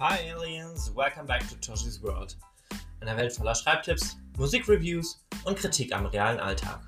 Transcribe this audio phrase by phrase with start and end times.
[0.00, 2.36] Hi Aliens, welcome back to Toshi's World.
[3.00, 6.78] Einer Welt voller Schreibtipps, Musikreviews und Kritik am realen Alltag.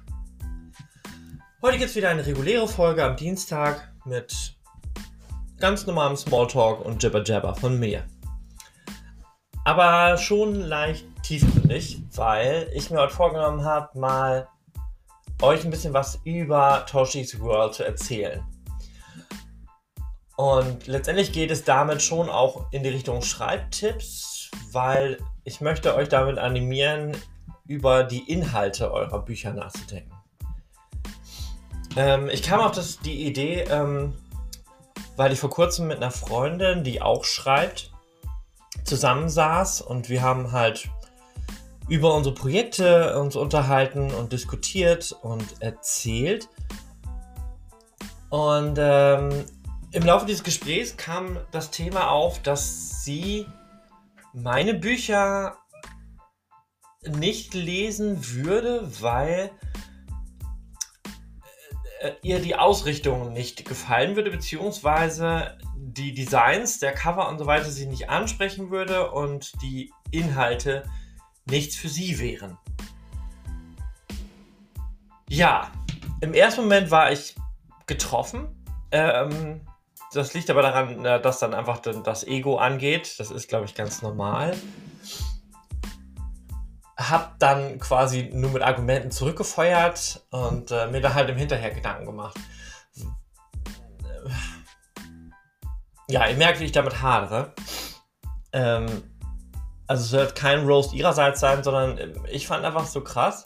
[1.60, 4.56] Heute gibt es wieder eine reguläre Folge am Dienstag mit
[5.58, 8.06] ganz normalem Smalltalk und Jibber Jabber von mir.
[9.64, 14.46] Aber schon leicht tiefgründig, weil ich mir heute vorgenommen habe, mal
[15.42, 18.46] euch ein bisschen was über Toshi's World zu erzählen.
[20.40, 26.08] Und letztendlich geht es damit schon auch in die Richtung Schreibtipps, weil ich möchte euch
[26.08, 27.14] damit animieren,
[27.66, 30.14] über die Inhalte eurer Bücher nachzudenken.
[31.95, 34.14] Ähm, ich kam auf das, die Idee, ähm,
[35.14, 37.92] weil ich vor kurzem mit einer Freundin, die auch schreibt,
[38.84, 40.88] zusammensaß und wir haben halt
[41.86, 46.48] über unsere Projekte uns unterhalten und diskutiert und erzählt.
[48.30, 49.45] Und ähm,
[49.92, 53.46] im Laufe dieses Gesprächs kam das Thema auf, dass sie
[54.32, 55.56] meine Bücher
[57.02, 59.50] nicht lesen würde, weil
[62.00, 67.70] äh, ihr die Ausrichtung nicht gefallen würde, beziehungsweise die Designs, der Cover und so weiter
[67.70, 70.84] sie nicht ansprechen würde und die Inhalte
[71.47, 72.59] nichts für sie wären.
[75.28, 75.72] Ja,
[76.20, 77.34] im ersten Moment war ich
[77.87, 78.55] getroffen.
[78.93, 79.62] Ähm,
[80.12, 83.14] das liegt aber daran, dass dann einfach das Ego angeht.
[83.19, 84.56] Das ist, glaube ich, ganz normal.
[86.97, 92.06] Hab dann quasi nur mit Argumenten zurückgefeuert und äh, mir da halt im Hinterher Gedanken
[92.06, 92.36] gemacht.
[96.08, 97.55] Ja, ihr merkt, wie ich damit hadere.
[98.53, 99.03] Ähm,
[99.86, 101.98] also es wird kein Roast ihrerseits sein, sondern
[102.31, 103.44] ich fand einfach so krass,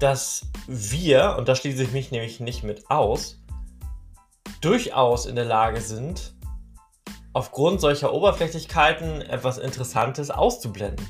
[0.00, 3.43] dass wir, und da schließe ich mich nämlich nicht mit aus,
[4.64, 6.34] durchaus in der Lage sind,
[7.32, 11.06] aufgrund solcher Oberflächlichkeiten etwas Interessantes auszublenden.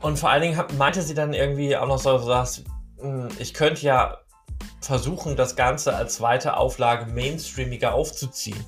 [0.00, 2.62] Und vor allen Dingen meinte sie dann irgendwie auch noch so, dass
[3.00, 4.18] hm, ich könnte ja
[4.82, 8.66] versuchen, das Ganze als zweite Auflage mainstreamiger aufzuziehen.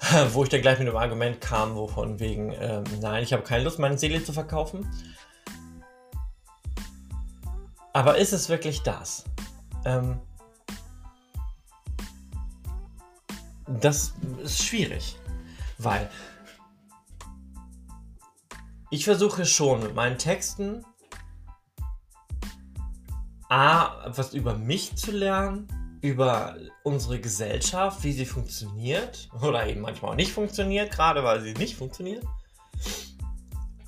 [0.32, 3.64] Wo ich dann gleich mit dem Argument kam, wovon wegen, ähm, nein, ich habe keine
[3.64, 4.86] Lust, meine Seele zu verkaufen.
[7.96, 9.24] Aber ist es wirklich das?
[9.86, 10.20] Ähm,
[13.66, 14.12] das
[14.42, 15.16] ist schwierig,
[15.78, 16.10] weil
[18.90, 20.84] ich versuche schon mit meinen Texten
[23.48, 25.66] A, etwas über mich zu lernen,
[26.02, 31.54] über unsere Gesellschaft, wie sie funktioniert oder eben manchmal auch nicht funktioniert, gerade weil sie
[31.54, 32.26] nicht funktioniert.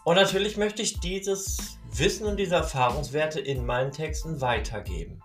[0.04, 5.22] Und natürlich möchte ich dieses Wissen und diese Erfahrungswerte in meinen Texten weitergeben.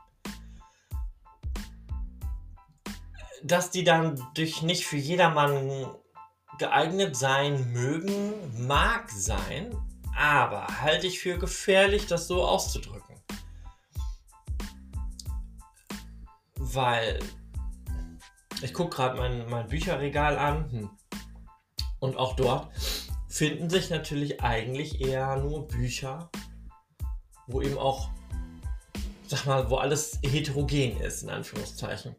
[3.43, 5.85] dass die dann durch nicht für jedermann
[6.57, 8.33] geeignet sein mögen,
[8.65, 9.75] mag sein,
[10.15, 13.15] aber halte ich für gefährlich, das so auszudrücken.
[16.55, 17.19] Weil
[18.61, 20.89] ich gucke gerade mein, mein Bücherregal an hm,
[21.99, 22.71] und auch dort
[23.27, 26.29] finden sich natürlich eigentlich eher nur Bücher,
[27.47, 28.09] wo eben auch,
[29.27, 32.15] sag mal, wo alles heterogen ist, in Anführungszeichen.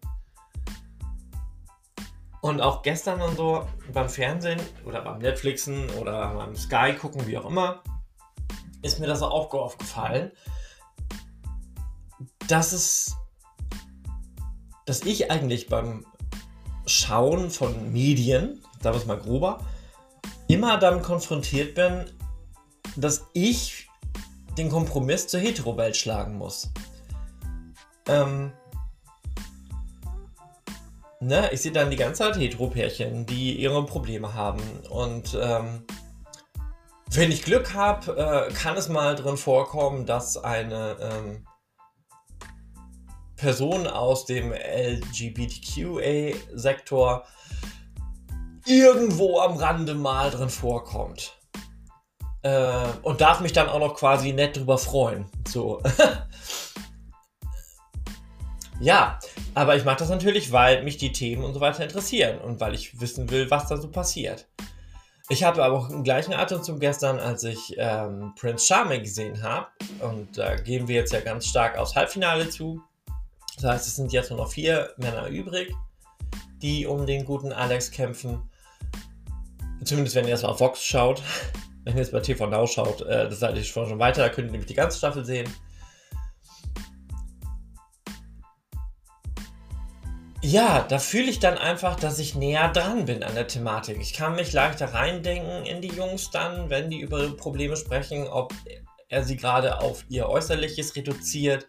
[2.41, 7.39] Und auch gestern und so beim Fernsehen oder beim Netflixen oder beim Sky gucken, wie
[7.39, 7.83] auch immer,
[8.83, 10.31] ist mir das auch aufgefallen,
[12.49, 13.17] dass es,
[14.85, 16.05] dass ich eigentlich beim
[16.87, 19.65] Schauen von Medien, wir es mal grober,
[20.47, 22.05] immer damit konfrontiert bin,
[22.97, 23.84] dass ich
[24.57, 26.71] den Kompromiss zur Hetero-Welt schlagen muss.
[28.07, 28.53] Ähm,
[31.21, 34.63] ne, ich sehe dann die ganze Zeit Heteropärchen, die ihre Probleme haben.
[34.91, 35.83] Und ähm,
[37.11, 41.47] wenn ich Glück habe, äh, kann es mal drin vorkommen, dass eine ähm,
[43.37, 47.25] Person aus dem LGBTQA-Sektor
[48.67, 51.39] irgendwo am Rande mal drin vorkommt.
[52.45, 55.25] Äh, und darf mich dann auch noch quasi nett drüber freuen.
[55.49, 55.83] So.
[58.81, 59.19] ja,
[59.55, 62.75] aber ich mache das natürlich, weil mich die Themen und so weiter interessieren und weil
[62.75, 64.47] ich wissen will, was da so passiert.
[65.31, 69.69] Ich habe aber auch im gleichen Atemzug gestern, als ich ähm, Prince Charming gesehen habe,
[70.01, 72.83] und da gehen wir jetzt ja ganz stark aufs Halbfinale zu.
[73.57, 75.73] Das heißt, es sind jetzt nur noch vier Männer übrig,
[76.61, 78.51] die um den guten Alex kämpfen.
[79.83, 81.23] Zumindest wenn ihr das auf Vox schaut.
[81.85, 84.49] Wenn ihr es bei TV Now schaut, äh, das seid ihr schon weiter, da könnt
[84.49, 85.49] ihr nämlich die ganze Staffel sehen.
[90.45, 93.99] ja, da fühle ich dann einfach, dass ich näher dran bin an der Thematik.
[94.01, 98.53] Ich kann mich leichter reindenken in die Jungs dann, wenn die über Probleme sprechen, ob
[99.09, 101.67] er sie gerade auf ihr Äußerliches reduziert,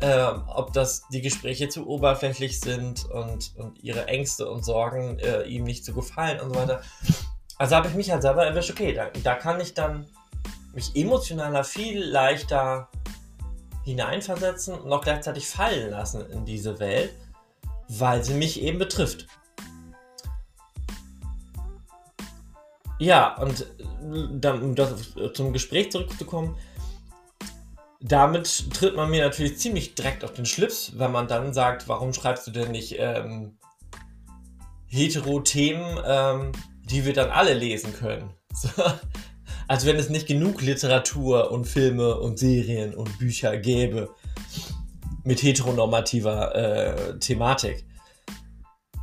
[0.00, 5.44] äh, ob das die Gespräche zu oberflächlich sind und, und ihre Ängste und Sorgen äh,
[5.44, 6.82] ihm nicht zu gefallen und so weiter.
[7.58, 10.06] Also habe ich mich halt selber erwischt, okay, da, da kann ich dann
[10.74, 12.88] mich emotionaler viel leichter
[13.84, 17.14] hineinversetzen und auch gleichzeitig fallen lassen in diese Welt
[17.88, 19.26] weil sie mich eben betrifft.
[22.98, 23.66] Ja, und
[24.42, 26.56] äh, um das, zum Gespräch zurückzukommen,
[28.00, 32.12] damit tritt man mir natürlich ziemlich direkt auf den Schlips, wenn man dann sagt, warum
[32.12, 33.56] schreibst du denn nicht ähm,
[34.86, 36.52] Hetero-Themen, ähm,
[36.84, 38.34] die wir dann alle lesen können?
[38.52, 38.68] So,
[39.66, 44.14] als wenn es nicht genug Literatur und Filme und Serien und Bücher gäbe,
[45.24, 47.86] mit heteronormativer äh, Thematik.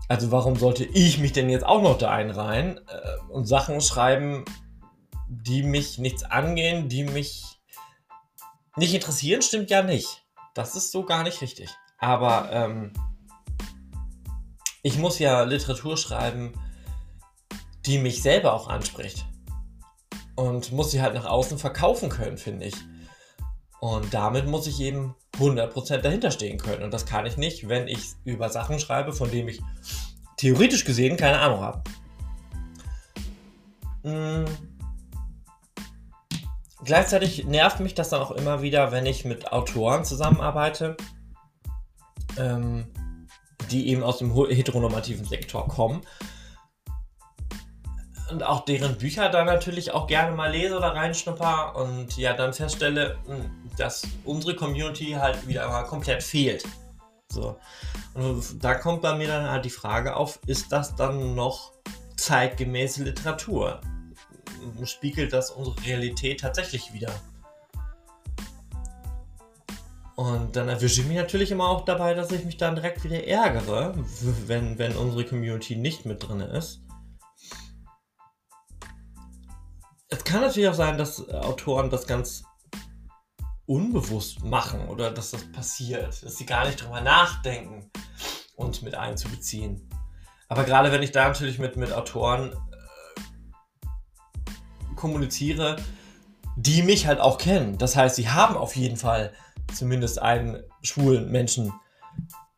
[0.07, 4.45] Also warum sollte ich mich denn jetzt auch noch da einreihen äh, und Sachen schreiben,
[5.27, 7.43] die mich nichts angehen, die mich
[8.75, 10.23] nicht interessieren, stimmt ja nicht.
[10.53, 11.69] Das ist so gar nicht richtig.
[11.97, 12.93] Aber ähm,
[14.83, 16.53] ich muss ja Literatur schreiben,
[17.85, 19.25] die mich selber auch anspricht.
[20.35, 22.75] Und muss sie halt nach außen verkaufen können, finde ich.
[23.79, 26.83] Und damit muss ich eben 100% dahinter stehen können.
[26.83, 29.61] Und das kann ich nicht, wenn ich über Sachen schreibe, von denen ich
[30.37, 31.83] theoretisch gesehen keine Ahnung habe.
[34.03, 34.45] Hm.
[36.83, 40.97] Gleichzeitig nervt mich das dann auch immer wieder, wenn ich mit Autoren zusammenarbeite,
[42.37, 42.87] ähm,
[43.69, 46.01] die eben aus dem heteronormativen Sektor kommen
[48.31, 52.53] und auch deren Bücher dann natürlich auch gerne mal lese oder reinschnupper und ja dann
[52.53, 56.63] feststelle, hm, dass unsere Community halt wieder mal komplett fehlt.
[57.29, 57.57] So.
[58.13, 61.71] Und da kommt bei mir dann halt die Frage auf, ist das dann noch
[62.17, 63.79] zeitgemäße Literatur?
[64.83, 67.11] Spiegelt das unsere Realität tatsächlich wieder?
[70.15, 73.25] Und dann erwische ich mich natürlich immer auch dabei, dass ich mich dann direkt wieder
[73.25, 73.95] ärgere,
[74.45, 76.81] wenn, wenn unsere Community nicht mit drin ist.
[80.11, 82.43] Es kann natürlich auch sein, dass Autoren das ganz
[83.65, 87.89] unbewusst machen oder dass das passiert, dass sie gar nicht drüber nachdenken,
[88.55, 89.89] uns mit einzubeziehen.
[90.49, 92.55] Aber gerade wenn ich da natürlich mit, mit Autoren äh,
[94.95, 95.77] kommuniziere,
[96.57, 97.77] die mich halt auch kennen.
[97.77, 99.31] Das heißt, sie haben auf jeden Fall
[99.73, 101.71] zumindest einen schwulen Menschen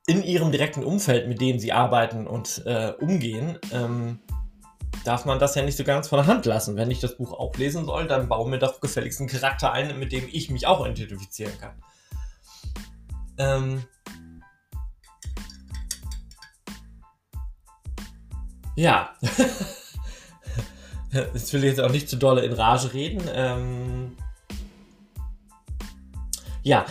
[0.08, 3.60] in ihrem direkten Umfeld, mit dem sie arbeiten und äh, umgehen.
[3.72, 4.20] Ähm,
[5.04, 6.75] darf man das ja nicht so ganz von der Hand lassen.
[6.75, 10.00] Wenn ich das Buch auch lesen soll, dann baue mir doch gefälligst einen Charakter ein,
[10.00, 11.74] mit dem ich mich auch identifizieren kann.
[13.38, 13.84] Ähm
[18.75, 19.13] ja.
[21.12, 23.22] Jetzt will ich jetzt auch nicht zu dolle in Rage reden.
[23.36, 24.18] Ähm
[26.63, 26.86] ja,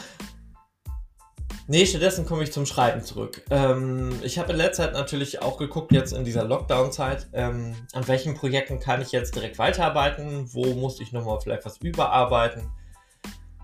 [1.68, 3.42] Nee, stattdessen komme ich zum Schreiben zurück.
[3.50, 8.08] Ähm, ich habe in letzter Zeit natürlich auch geguckt, jetzt in dieser Lockdown-Zeit, ähm, an
[8.08, 12.68] welchen Projekten kann ich jetzt direkt weiterarbeiten, wo muss ich nochmal vielleicht was überarbeiten,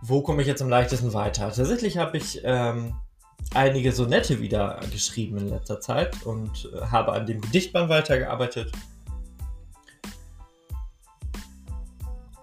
[0.00, 1.52] wo komme ich jetzt am leichtesten weiter.
[1.52, 2.94] Tatsächlich habe ich ähm,
[3.52, 8.70] einige Sonette wieder geschrieben in letzter Zeit und äh, habe an dem Gedichtband weitergearbeitet.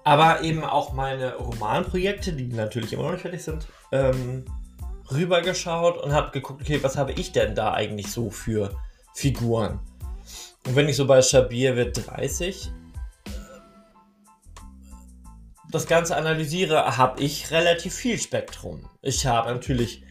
[0.04, 4.46] Aber eben auch meine Romanprojekte, die natürlich immer noch nicht fertig sind, ähm,
[5.12, 8.76] rübergeschaut und habe geguckt, okay, was habe ich denn da eigentlich so für
[9.14, 9.80] Figuren?
[10.66, 12.72] Und wenn ich so bei Shabir wird 30
[15.72, 18.88] das Ganze analysiere, habe ich relativ viel Spektrum.
[19.02, 20.04] Ich habe natürlich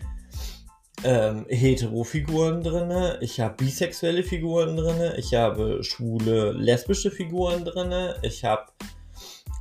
[1.04, 8.44] ähm, hetero-Figuren drin, ich habe bisexuelle Figuren drin, ich habe schwule, lesbische Figuren drin, ich
[8.44, 8.66] habe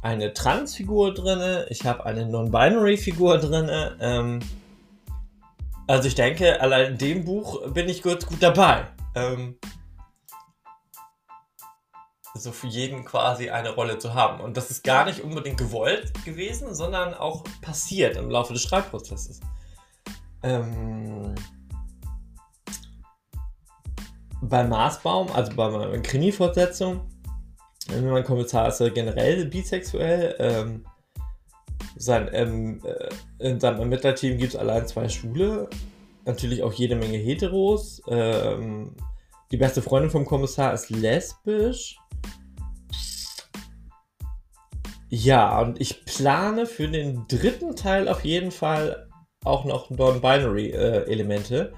[0.02, 3.70] eine Trans-Figur drin, ich habe eine Non-Binary-Figur drin.
[4.02, 4.40] Ähm,
[5.88, 8.88] also ich denke, allein in dem Buch bin ich gut, gut dabei.
[9.16, 9.58] Ähm,
[12.36, 14.42] so für jeden quasi eine Rolle zu haben.
[14.42, 19.40] Und das ist gar nicht unbedingt gewollt gewesen, sondern auch passiert im Laufe des Schreibprozesses.
[20.42, 21.36] Ähm,
[24.42, 27.08] bei Maßbaum, also bei meiner Krimi-Fortsetzung,
[27.90, 30.36] mein Kommissar ist ja generell bisexuell.
[30.40, 30.86] Ähm,
[31.96, 35.70] sein, ähm, äh, in seinem Ermittlerteam gibt es allein zwei Schwule,
[36.26, 38.02] natürlich auch jede Menge Heteros.
[38.08, 38.96] Ähm,
[39.52, 41.98] die beste Freundin vom Kommissar ist lesbisch.
[45.10, 49.08] Ja, und ich plane für den dritten Teil auf jeden Fall
[49.44, 51.74] auch noch Non-Binary-Elemente.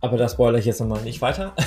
[0.00, 1.54] Aber da spoilere ich jetzt nochmal nicht weiter.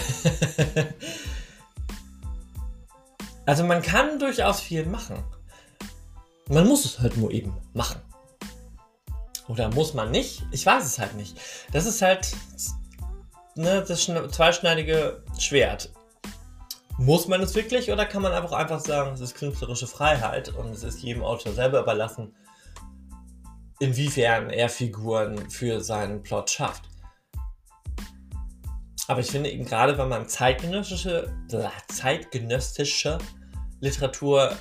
[3.46, 5.24] also man kann durchaus viel machen.
[6.50, 8.02] Man muss es halt nur eben machen.
[9.48, 10.44] Oder muss man nicht?
[10.52, 11.38] Ich weiß es halt nicht.
[11.72, 12.32] Das ist halt
[13.56, 15.92] ne, das zweischneidige Schwert.
[16.98, 20.72] Muss man es wirklich oder kann man einfach einfach sagen, es ist künstlerische Freiheit und
[20.72, 22.36] es ist jedem Autor selber überlassen,
[23.80, 26.84] inwiefern er Figuren für seinen Plot schafft.
[29.08, 31.34] Aber ich finde eben gerade, wenn man zeitgenössische,
[31.90, 33.18] zeitgenössische
[33.82, 34.56] Literatur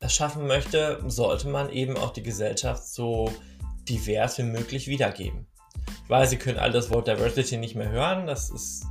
[0.00, 3.32] erschaffen möchte, sollte man eben auch die Gesellschaft so
[3.88, 5.46] divers wie möglich wiedergeben.
[6.04, 8.26] Ich weiß, Sie können all das Wort Diversity nicht mehr hören.
[8.26, 8.84] Das ist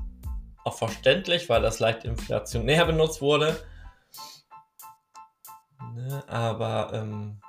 [0.64, 3.58] auch verständlich, weil das leicht inflationär benutzt wurde.
[5.96, 7.40] Ne, aber ähm,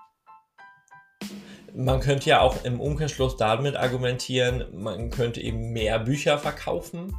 [1.75, 7.15] man könnte ja auch im Umkehrschluss damit argumentieren, man könnte eben mehr Bücher verkaufen.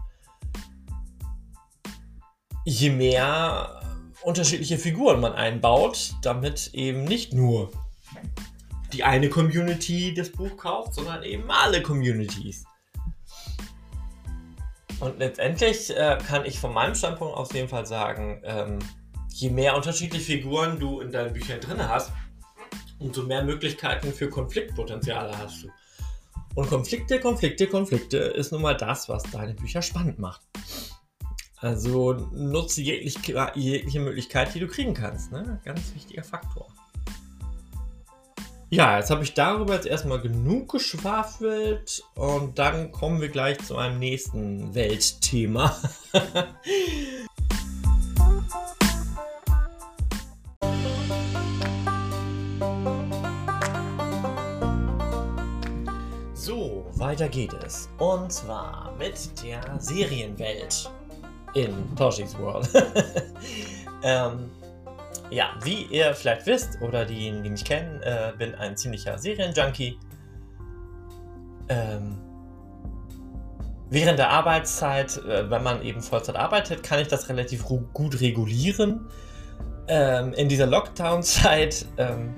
[2.65, 3.78] Je mehr
[4.24, 7.72] unterschiedliche Figuren man einbaut, damit eben nicht nur
[8.94, 12.66] die eine Community das Buch kauft, sondern eben alle Communities.
[15.00, 18.80] Und letztendlich äh, kann ich von meinem Standpunkt auf jeden Fall sagen, ähm,
[19.30, 22.12] je mehr unterschiedliche Figuren du in deinen Büchern drin hast,
[22.98, 25.70] umso mehr Möglichkeiten für Konfliktpotenziale hast du.
[26.56, 30.42] Und Konflikte, Konflikte, Konflikte ist nun mal das, was deine Bücher spannend macht.
[31.62, 35.34] Also nutze jegliche, jegliche Möglichkeit, die du kriegen kannst.
[35.34, 35.60] Ne?
[35.66, 36.68] Ganz wichtiger Faktor.
[38.72, 43.75] Ja, jetzt habe ich darüber jetzt erstmal genug geschwafelt und dann kommen wir gleich zu
[43.78, 45.75] einem nächsten Weltthema.
[56.36, 57.89] so, weiter geht es.
[57.98, 60.92] Und zwar mit der Serienwelt
[61.53, 62.70] in Toshis World.
[64.03, 64.50] ähm,
[65.29, 70.00] ja, wie ihr vielleicht wisst, oder diejenigen, die mich kennen, äh, bin ein ziemlicher Serienjunkie.
[71.70, 72.18] Ähm,
[73.89, 79.08] während der Arbeitszeit, äh, wenn man eben Vollzeit arbeitet, kann ich das relativ gut regulieren.
[79.88, 82.34] Ähm, in dieser Lockdown-Zeit, ähm,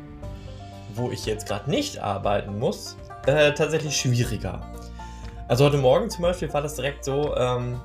[0.94, 4.62] wo ich jetzt gerade nicht arbeiten muss, äh, tatsächlich schwieriger.
[5.48, 7.82] Also heute Morgen zum Beispiel war das direkt so, ähm,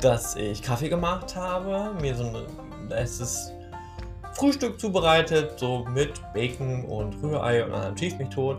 [0.00, 2.46] dass ich Kaffee gemacht habe, mir so ein
[2.90, 3.52] es
[4.36, 8.58] Frühstück zubereitet, so mit Bacon und Rührei und einem schieß mich tot.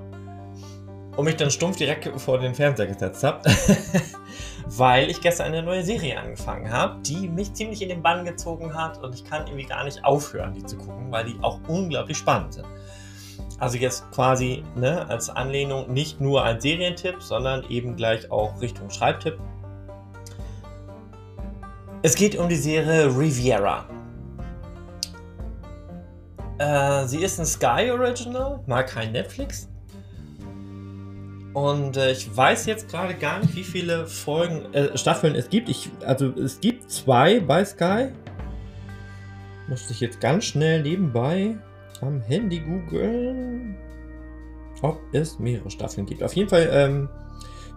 [1.15, 3.49] Und mich dann stumpf direkt vor den Fernseher gesetzt habe,
[4.67, 8.75] weil ich gestern eine neue Serie angefangen habe, die mich ziemlich in den Bann gezogen
[8.75, 12.17] hat und ich kann irgendwie gar nicht aufhören, die zu gucken, weil die auch unglaublich
[12.17, 12.67] spannend sind.
[13.59, 18.91] Also jetzt quasi ne, als Anlehnung nicht nur ein Serientipp, sondern eben gleich auch Richtung
[18.91, 19.39] Schreibtipp.
[22.03, 23.85] Es geht um die Serie Riviera.
[26.59, 29.67] Äh, sie ist ein Sky Original, mal kein Netflix.
[31.53, 35.69] Und äh, ich weiß jetzt gerade gar nicht, wie viele Folgen, äh, Staffeln es gibt.
[35.69, 38.09] Ich, also es gibt zwei bei Sky.
[39.67, 41.57] Musste ich jetzt ganz schnell nebenbei
[42.01, 43.75] am Handy googeln,
[44.83, 46.21] ob es mehrere Staffeln gibt.
[46.21, 47.09] Auf jeden Fall, ähm,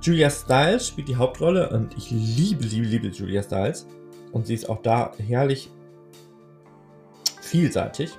[0.02, 3.86] Julia Stiles spielt die Hauptrolle und ich liebe, liebe, liebe Julia Stiles.
[4.32, 5.70] Und sie ist auch da herrlich
[7.40, 8.16] vielseitig.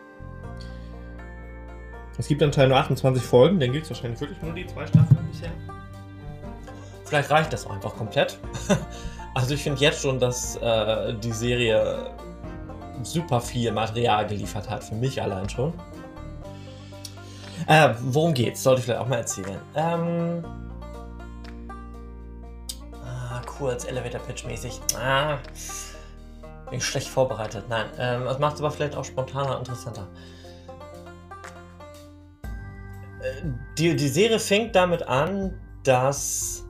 [2.17, 5.27] Es gibt anscheinend nur 28 Folgen, dann gibt es wahrscheinlich wirklich nur die zwei Staffeln
[5.31, 5.51] bisher.
[7.05, 8.37] Vielleicht reicht das auch einfach komplett.
[9.35, 12.11] also ich finde jetzt schon, dass äh, die Serie
[13.03, 15.73] super viel Material geliefert hat, für mich allein schon.
[17.67, 18.63] Äh, worum geht's?
[18.63, 19.59] Sollte ich vielleicht auch mal erzählen.
[19.75, 20.43] Ähm,
[23.03, 24.79] ah, kurz, Elevator Pitch mäßig.
[24.97, 25.37] Ah,
[26.71, 27.65] bin ich schlecht vorbereitet.
[27.69, 30.07] Nein, ähm, das macht es aber vielleicht auch spontaner interessanter.
[33.77, 36.65] die, die Serie fängt damit an, dass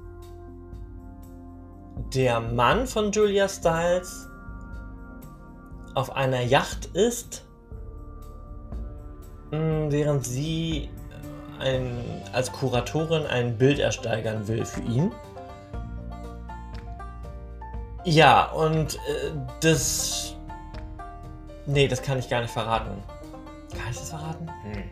[2.13, 4.27] der Mann von Julia Stiles
[5.93, 7.45] auf einer Yacht ist,
[9.51, 10.89] hm, während sie
[11.59, 11.91] ein,
[12.33, 15.11] als Kuratorin ein Bild ersteigern will für ihn.
[18.03, 19.31] Ja, und äh,
[19.61, 20.35] das.
[21.65, 23.03] Nee, das kann ich gar nicht verraten.
[23.71, 24.49] Kann ich das verraten?
[24.63, 24.83] Hm.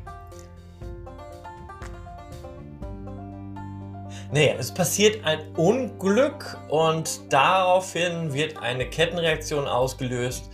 [4.32, 10.52] Nee, es passiert ein Unglück und daraufhin wird eine Kettenreaktion ausgelöst,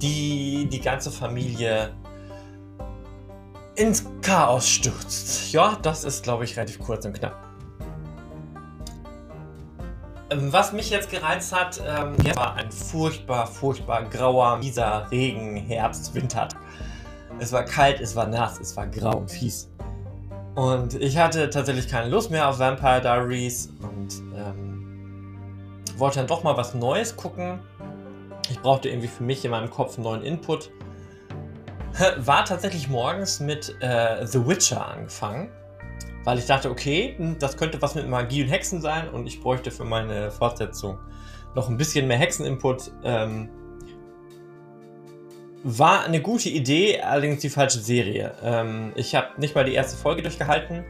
[0.00, 1.94] die die ganze Familie
[3.74, 5.52] ins Chaos stürzt.
[5.52, 7.47] Ja, das ist, glaube ich, relativ kurz und knapp.
[10.30, 16.14] Ähm, was mich jetzt gereizt hat, ähm, war ein furchtbar, furchtbar grauer, mieser Regen, Herbst,
[16.14, 16.48] Winter.
[17.38, 19.70] Es war kalt, es war nass, es war grau und fies.
[20.54, 25.38] Und ich hatte tatsächlich keine Lust mehr auf Vampire Diaries und ähm,
[25.96, 27.60] wollte dann doch mal was Neues gucken.
[28.50, 30.70] Ich brauchte irgendwie für mich in meinem Kopf einen neuen Input.
[32.18, 35.50] War tatsächlich morgens mit äh, The Witcher angefangen
[36.28, 39.40] weil ich dachte, okay, hm, das könnte was mit Magie und Hexen sein und ich
[39.40, 40.98] bräuchte für meine Fortsetzung
[41.54, 42.92] noch ein bisschen mehr Hexeninput.
[43.02, 43.48] Ähm,
[45.64, 48.34] war eine gute Idee, allerdings die falsche Serie.
[48.44, 50.84] Ähm, ich habe nicht mal die erste Folge durchgehalten.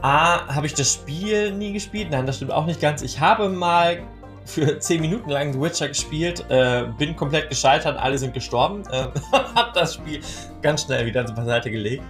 [0.00, 2.12] A, habe ich das Spiel nie gespielt.
[2.12, 3.02] Nein, das stimmt auch nicht ganz.
[3.02, 3.98] Ich habe mal
[4.44, 8.84] für 10 Minuten lang The Witcher gespielt, äh, bin komplett gescheitert, alle sind gestorben.
[8.92, 10.20] Äh, habe das Spiel
[10.62, 12.04] ganz schnell wieder beiseite gelegt.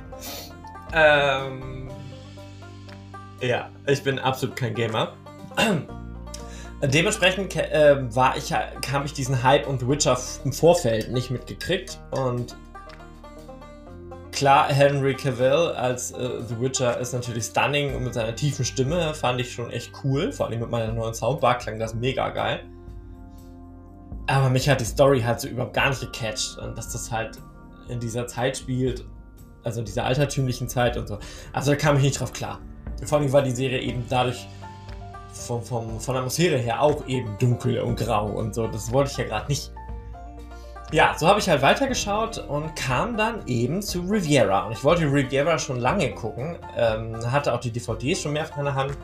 [0.92, 1.85] Ähm,
[3.40, 5.14] ja, ich bin absolut kein Gamer.
[6.82, 8.52] Dementsprechend äh, war ich,
[8.82, 11.98] kam ich diesen Hype und The Witcher im Vorfeld nicht mitgekriegt.
[12.10, 12.54] Und
[14.30, 19.14] klar, Henry Cavill als äh, The Witcher ist natürlich stunning und mit seiner tiefen Stimme
[19.14, 20.32] fand ich schon echt cool.
[20.32, 22.60] Vor allem mit meiner neuen Soundbar klang das mega geil.
[24.26, 26.58] Aber mich hat die Story halt so überhaupt gar nicht gecatcht.
[26.58, 27.38] Und dass das halt
[27.88, 29.06] in dieser Zeit spielt,
[29.64, 31.18] also in dieser altertümlichen Zeit und so.
[31.54, 32.60] Also da kam ich nicht drauf klar.
[33.04, 34.46] Vor allem war die Serie eben dadurch
[35.32, 38.66] vom, vom, von der Atmosphäre her auch eben dunkel und grau und so.
[38.66, 39.70] Das wollte ich ja gerade nicht.
[40.92, 44.66] Ja, so habe ich halt weitergeschaut und kam dann eben zu Riviera.
[44.66, 46.56] Und ich wollte Riviera schon lange gucken.
[46.76, 48.96] Ähm, hatte auch die DVDs schon mehrfach in der Hand,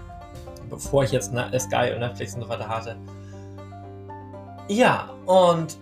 [0.70, 2.96] bevor ich jetzt Sky und Netflix und so weiter hatte.
[4.68, 5.76] Ja, und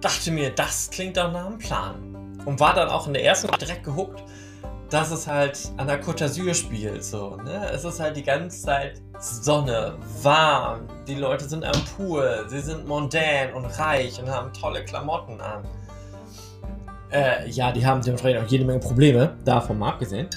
[0.00, 2.38] dachte mir, das klingt doch nach einem Plan.
[2.44, 4.22] Und war dann auch in der ersten direkt gehuckt
[4.92, 7.02] dass es halt an der Côte d'Azur spielt.
[7.02, 7.70] So, ne?
[7.72, 12.86] Es ist halt die ganze Zeit Sonne, warm, die Leute sind am Pool, sie sind
[12.86, 15.64] mondän und reich und haben tolle Klamotten an.
[17.10, 20.28] Äh, ja, die haben dementsprechend auch jede Menge Probleme, davon mal abgesehen.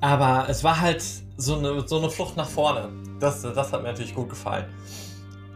[0.00, 1.04] Aber es war halt
[1.36, 2.88] so eine, so eine Flucht nach vorne.
[3.20, 4.66] Das, das hat mir natürlich gut gefallen.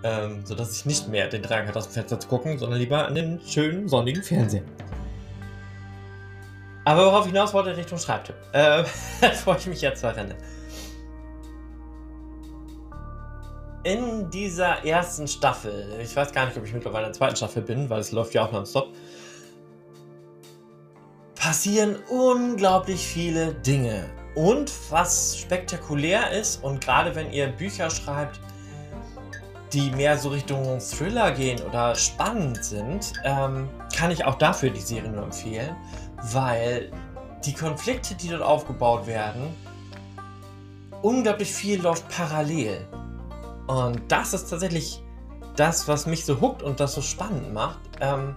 [0.03, 3.07] Ähm, sodass ich nicht mehr den Drang hatte, aus dem Fenster zu gucken, sondern lieber
[3.07, 4.63] an den schönen sonnigen Fernseher.
[6.85, 8.37] Aber worauf ich hinaus wollte, Richtung Schreibtipp.
[8.53, 8.85] Äh,
[9.21, 10.37] bevor ich mich jetzt verrenne.
[13.83, 17.63] In dieser ersten Staffel, ich weiß gar nicht, ob ich mittlerweile in der zweiten Staffel
[17.63, 18.89] bin, weil es läuft ja auch nonstop,
[21.35, 24.11] passieren unglaublich viele Dinge.
[24.35, 28.39] Und was spektakulär ist, und gerade wenn ihr Bücher schreibt,
[29.73, 34.81] die mehr so Richtung Thriller gehen oder spannend sind, ähm, kann ich auch dafür die
[34.81, 35.75] Serie nur empfehlen
[36.33, 36.91] weil
[37.45, 39.55] die Konflikte, die dort aufgebaut werden,
[41.03, 42.87] unglaublich viel läuft parallel.
[43.67, 45.03] Und das ist tatsächlich
[45.57, 47.81] das, was mich so huckt und das so spannend macht.
[48.01, 48.37] Ähm,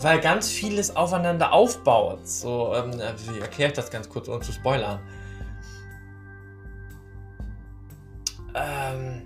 [0.00, 2.26] weil ganz vieles aufeinander aufbaut.
[2.26, 2.92] So, ähm,
[3.26, 5.00] wie erkläre ich das ganz kurz, ohne zu spoilern?
[8.54, 9.22] Ähm,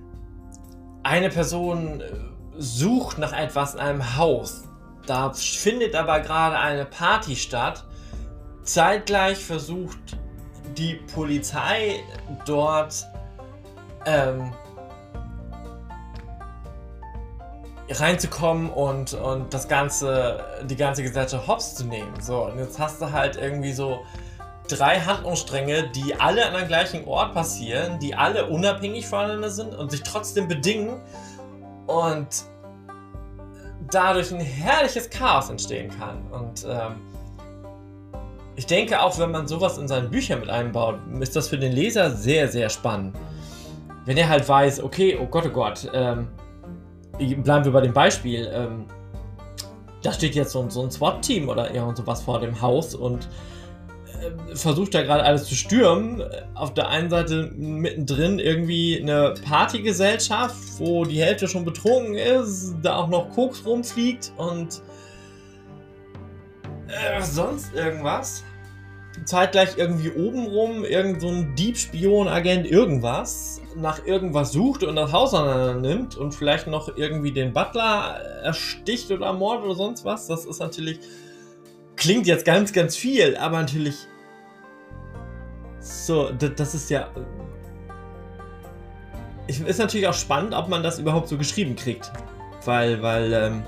[1.03, 2.05] eine Person äh,
[2.57, 4.65] sucht nach etwas in einem Haus.
[5.07, 7.85] Da findet aber gerade eine Party statt.
[8.63, 9.99] Zeitgleich versucht
[10.77, 12.01] die Polizei
[12.47, 13.05] dort
[14.07, 14.53] ähm,
[17.91, 22.21] reinzukommen und, und das ganze, die ganze Gesellschaft hops zu nehmen.
[22.21, 24.01] So, und jetzt hast du halt irgendwie so
[24.69, 29.91] drei Handlungsstränge, die alle an dem gleichen Ort passieren, die alle unabhängig voneinander sind und
[29.91, 31.01] sich trotzdem bedingen.
[31.87, 32.45] Und
[33.95, 36.23] dadurch ein herrliches Chaos entstehen kann.
[36.31, 36.97] Und ähm,
[38.57, 41.73] ich denke auch, wenn man sowas in seinen Büchern mit einbaut, ist das für den
[41.73, 43.17] Leser sehr, sehr spannend.
[44.05, 46.29] Wenn er halt weiß, okay, oh Gott, oh Gott, ähm,
[47.19, 48.87] bleiben wir bei dem Beispiel, ähm,
[50.03, 53.29] da steht jetzt so, so ein SWAT-Team oder irgend sowas vor dem Haus und
[54.55, 56.23] versucht da gerade alles zu stürmen.
[56.55, 62.97] Auf der einen Seite mittendrin irgendwie eine Partygesellschaft, wo die Hälfte schon betrunken ist, da
[62.97, 64.83] auch noch Koks rumfliegt und
[66.89, 68.45] äh, sonst irgendwas.
[69.25, 75.81] Zeitgleich irgendwie obenrum irgend so ein Diebspion-Agent irgendwas nach irgendwas sucht und das Haus aneinander
[75.81, 80.27] nimmt und vielleicht noch irgendwie den Butler ersticht oder ermordet oder sonst was.
[80.27, 80.99] Das ist natürlich
[81.97, 84.09] klingt jetzt ganz, ganz viel, aber natürlich
[85.83, 87.09] so, das ist ja.
[89.49, 92.11] Ist natürlich auch spannend, ob man das überhaupt so geschrieben kriegt.
[92.65, 93.63] Weil, weil, ähm,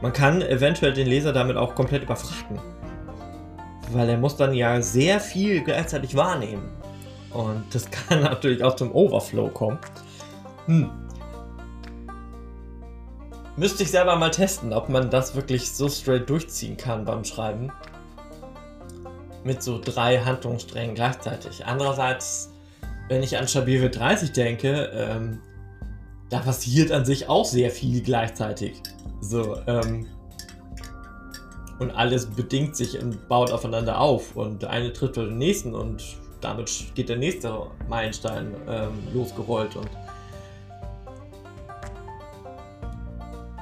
[0.00, 2.58] man kann eventuell den Leser damit auch komplett überfrachten.
[3.90, 6.70] Weil er muss dann ja sehr viel gleichzeitig wahrnehmen.
[7.30, 9.78] Und das kann natürlich auch zum Overflow kommen.
[10.66, 10.90] Hm.
[13.56, 17.72] Müsste ich selber mal testen, ob man das wirklich so straight durchziehen kann beim Schreiben.
[19.44, 21.64] Mit so drei Handlungssträngen gleichzeitig.
[21.64, 22.52] Andererseits,
[23.08, 25.40] wenn ich an Stabil 30 denke, ähm,
[26.28, 28.82] da passiert an sich auch sehr viel gleichzeitig.
[29.20, 30.06] So, ähm,
[31.80, 36.04] und alles bedingt sich und baut aufeinander auf und eine tritt den nächsten und
[36.40, 39.88] damit geht der nächste Meilenstein ähm, losgerollt und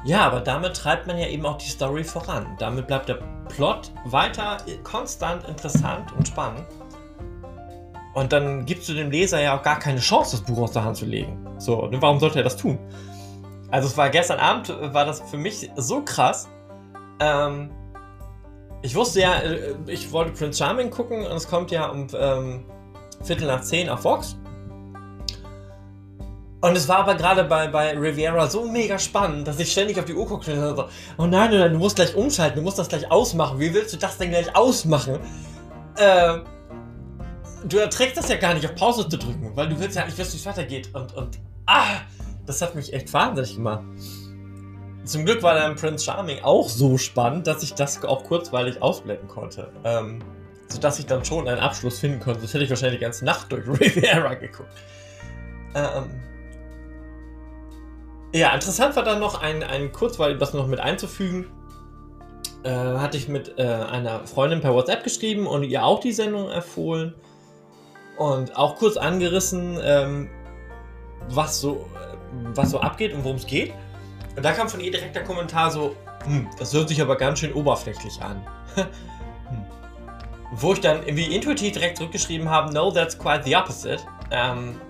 [0.09, 2.57] ja, aber damit treibt man ja eben auch die Story voran.
[2.59, 3.18] Damit bleibt der
[3.51, 6.64] Plot weiter konstant interessant und spannend.
[8.14, 10.83] Und dann gibst du dem Leser ja auch gar keine Chance, das Buch aus der
[10.83, 11.47] Hand zu legen.
[11.59, 12.79] So, und warum sollte er das tun?
[13.71, 16.49] Also es war gestern Abend, war das für mich so krass.
[17.21, 17.71] Ähm,
[18.81, 22.64] ich wusste ja, äh, ich wollte Prince Charming gucken und es kommt ja um ähm,
[23.23, 24.38] Viertel nach zehn auf Vox.
[26.61, 30.05] Und es war aber gerade bei, bei Riviera so mega spannend, dass ich ständig auf
[30.05, 32.88] die Uhr guckte und so, oh nein, nein, du musst gleich umschalten, du musst das
[32.88, 33.61] gleich ausmachen.
[33.61, 35.21] Wie willst du das denn gleich ausmachen?
[35.97, 36.38] Äh,
[37.64, 40.18] du erträgst das ja gar nicht, auf Pause zu drücken, weil du willst ja nicht
[40.18, 40.90] wissen, wie es weitergeht.
[40.94, 42.01] Und, und, ah,
[42.44, 43.85] das hat mich echt wahnsinnig gemacht.
[45.05, 49.29] Zum Glück war dann Prince Charming auch so spannend, dass ich das auch kurzweilig ausblenden
[49.29, 49.71] konnte.
[49.85, 50.18] Ähm,
[50.68, 52.42] sodass ich dann schon einen Abschluss finden konnte.
[52.42, 54.71] Das hätte ich wahrscheinlich die ganze Nacht durch Riviera geguckt.
[55.75, 56.11] Ähm,
[58.33, 61.47] ja, interessant war dann noch ein, ein kurzweilig, das noch mit einzufügen.
[62.62, 66.51] Äh, hatte ich mit äh, einer Freundin per WhatsApp geschrieben und ihr auch die Sendung
[66.51, 67.14] empfohlen.
[68.19, 70.29] Und auch kurz angerissen, ähm,
[71.29, 72.17] was, so, äh,
[72.55, 73.73] was so abgeht und worum es geht.
[74.37, 77.38] Und da kam von ihr direkt der Kommentar so, hm, das hört sich aber ganz
[77.38, 78.45] schön oberflächlich an.
[78.75, 78.87] hm.
[80.53, 84.01] Wo ich dann irgendwie intuitiv direkt zurückgeschrieben habe, no, that's quite the opposite.
[84.31, 84.81] Ähm,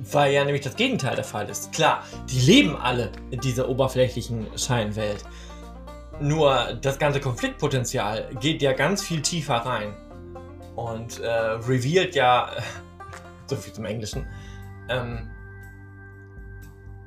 [0.00, 1.72] weil ja nämlich das Gegenteil der Fall ist.
[1.72, 5.24] Klar, die leben alle in dieser oberflächlichen Scheinwelt.
[6.20, 9.94] Nur das ganze Konfliktpotenzial geht ja ganz viel tiefer rein.
[10.74, 12.50] Und äh, revealed ja,
[13.46, 14.26] so viel zum Englischen,
[14.88, 15.30] ähm,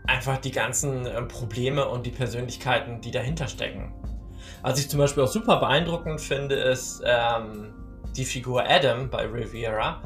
[0.06, 3.94] einfach die ganzen äh, Probleme und die Persönlichkeiten, die dahinter stecken.
[4.62, 7.74] Was ich zum Beispiel auch super beeindruckend finde, ist ähm,
[8.16, 10.02] die Figur Adam bei Riviera.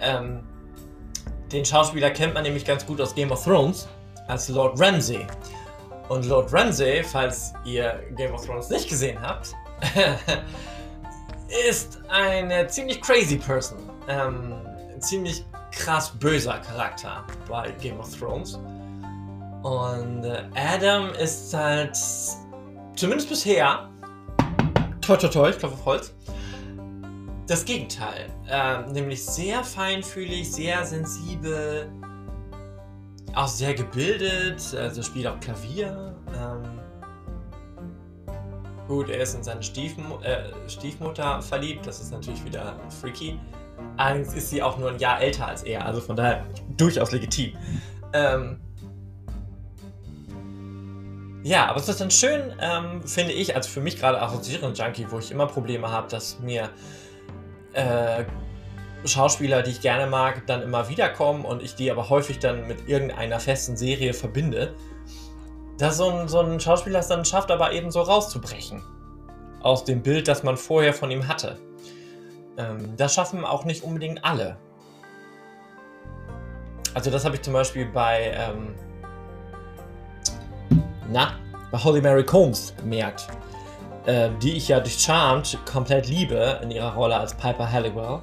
[0.00, 0.42] Ähm,
[1.52, 3.88] den Schauspieler kennt man nämlich ganz gut aus Game of Thrones
[4.28, 5.26] als Lord Ramsay.
[6.08, 9.54] Und Lord Ramsay, falls ihr Game of Thrones nicht gesehen habt,
[11.68, 13.78] ist eine ziemlich crazy Person.
[14.08, 14.54] Ähm,
[14.94, 18.58] ein ziemlich krass böser Charakter bei Game of Thrones.
[19.62, 21.96] Und äh, Adam ist halt,
[22.94, 23.88] zumindest bisher,
[25.00, 26.14] toi toi toi, ich klopfe auf Holz,
[27.46, 28.28] das Gegenteil.
[28.48, 31.88] Ähm, nämlich sehr feinfühlig, sehr sensibel,
[33.34, 36.14] auch sehr gebildet, also spielt auch Klavier.
[36.34, 36.80] Ähm,
[38.88, 43.38] gut, er ist in seine Stiefmu äh, Stiefmutter verliebt, das ist natürlich wieder freaky.
[43.96, 46.44] Allerdings ist sie auch nur ein Jahr älter als er, also von daher
[46.76, 47.52] durchaus legitim.
[48.12, 48.60] Ähm,
[51.42, 55.06] ja, aber es ist dann schön, ähm, finde ich, als für mich gerade assoziierenden Junkie,
[55.10, 56.70] wo ich immer Probleme habe, dass mir
[57.76, 58.24] äh,
[59.04, 62.88] Schauspieler, die ich gerne mag, dann immer wiederkommen und ich die aber häufig dann mit
[62.88, 64.74] irgendeiner festen Serie verbinde,
[65.78, 68.82] dass so ein, so ein Schauspieler es dann schafft, aber eben so rauszubrechen.
[69.62, 71.58] Aus dem Bild, das man vorher von ihm hatte.
[72.56, 74.56] Ähm, das schaffen auch nicht unbedingt alle.
[76.94, 78.74] Also das habe ich zum Beispiel bei ähm,
[81.10, 81.32] na,
[81.70, 83.28] bei Holly Mary Combs gemerkt,
[84.06, 88.20] äh, die ich ja durch Charmed komplett liebe in ihrer Rolle als Piper Halliwell.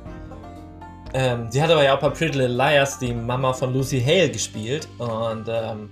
[1.13, 4.31] Ähm, sie hat aber ja auch bei Pretty Little Liars die Mama von Lucy Hale
[4.31, 5.89] gespielt und ähm,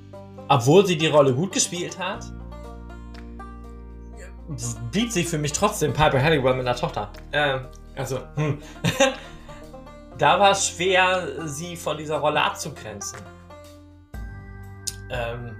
[0.47, 2.25] obwohl sie die Rolle gut gespielt hat,
[4.91, 7.09] blieb sie für mich trotzdem Piper Halliwell mit einer Tochter.
[7.31, 8.59] Ähm, also, hm.
[10.17, 13.19] da war es schwer, sie von dieser Rolle abzugrenzen.
[15.09, 15.55] Ähm,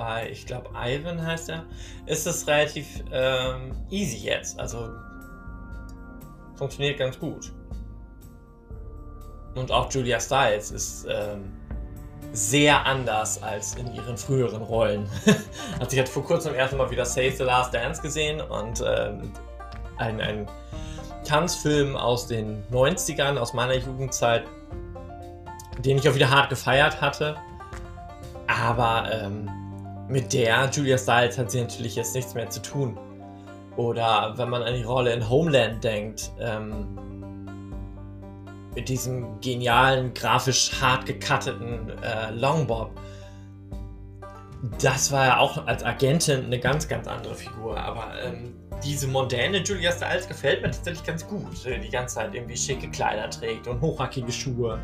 [0.00, 1.64] bei, ich glaube, Ivan heißt er,
[2.06, 4.58] ist es relativ ähm, easy jetzt.
[4.58, 4.88] Also
[6.54, 7.52] funktioniert ganz gut.
[9.54, 11.52] Und auch Julia Stiles ist ähm,
[12.32, 15.06] sehr anders als in ihren früheren Rollen.
[15.78, 19.30] also ich hatte vor kurzem erst mal wieder Save the Last Dance gesehen und ähm,
[19.98, 20.46] ein, ein
[21.26, 24.44] Tanzfilm aus den 90ern, aus meiner Jugendzeit,
[25.80, 27.36] den ich auch wieder hart gefeiert hatte.
[28.46, 29.59] Aber ähm,
[30.10, 32.98] mit der Julia Stiles hat sie natürlich jetzt nichts mehr zu tun.
[33.76, 36.98] Oder wenn man an die Rolle in Homeland denkt, ähm,
[38.74, 42.90] mit diesem genialen, grafisch hart gecutteten äh, Longbob.
[44.80, 47.78] Das war ja auch als Agentin eine ganz, ganz andere Figur.
[47.78, 51.44] Aber ähm, diese mondäne Julia Stiles gefällt mir tatsächlich ganz gut.
[51.64, 54.78] Die ganze Zeit irgendwie schicke Kleider trägt und hochhackige Schuhe.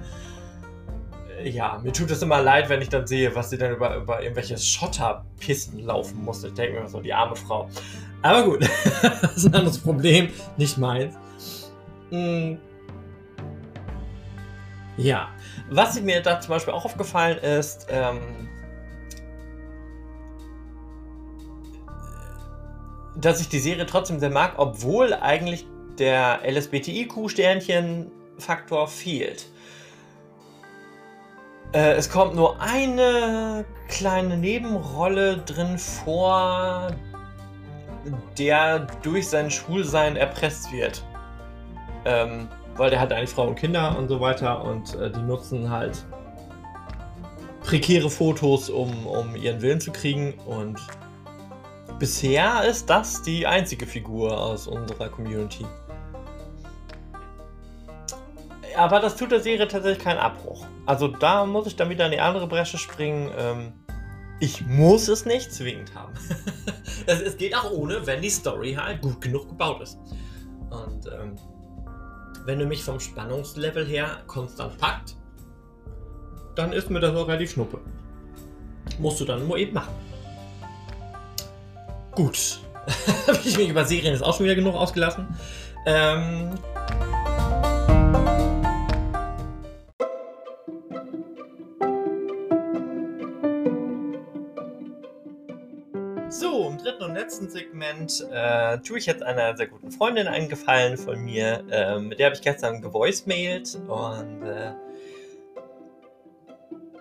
[1.45, 4.23] Ja, mir tut es immer leid, wenn ich dann sehe, was sie dann über, über
[4.23, 6.45] irgendwelche Schotterpisten laufen muss.
[6.45, 7.69] Ich denke mir so, die arme Frau.
[8.23, 8.63] Aber gut,
[9.03, 11.15] das ist ein anderes Problem, nicht meins.
[12.11, 12.59] Hm.
[14.97, 15.29] Ja,
[15.69, 18.49] was mir da zum Beispiel auch aufgefallen ist, ähm,
[23.17, 25.67] dass ich die Serie trotzdem sehr mag, obwohl eigentlich
[25.99, 29.49] der LSBTIQ-Sternchen-Faktor fehlt.
[31.77, 36.89] Äh, es kommt nur eine kleine Nebenrolle drin vor,
[38.39, 41.05] der durch sein Schwulsein erpresst wird.
[42.07, 45.69] Ähm, weil der hat eigentlich Frau und Kinder und so weiter und äh, die nutzen
[45.69, 46.07] halt
[47.63, 50.81] prekäre Fotos, um, um ihren Willen zu kriegen und
[51.99, 55.67] bisher ist das die einzige Figur aus unserer Community.
[58.77, 60.67] Aber das tut der Serie tatsächlich keinen Abbruch.
[60.85, 63.33] Also da muss ich dann wieder in die andere Bresche springen.
[63.37, 63.73] Ähm,
[64.39, 66.13] ich muss es nicht zwingend haben.
[67.07, 69.99] es, es, geht auch ohne, wenn die Story halt gut genug gebaut ist.
[70.71, 71.37] Und ähm,
[72.45, 75.17] wenn du mich vom Spannungslevel her konstant packt,
[76.55, 77.81] dann ist mir das auch relativ schnuppe.
[78.99, 79.95] Musst du dann nur eben machen.
[82.13, 82.61] Gut.
[83.27, 85.27] Habe ich mich über Serien jetzt auch schon wieder genug ausgelassen.
[85.87, 86.51] Ähm,
[97.27, 101.65] letzten Segment äh, tue ich jetzt einer sehr guten Freundin einen Gefallen von mir.
[101.73, 104.71] Äh, mit der habe ich gestern gevoicemailt und äh,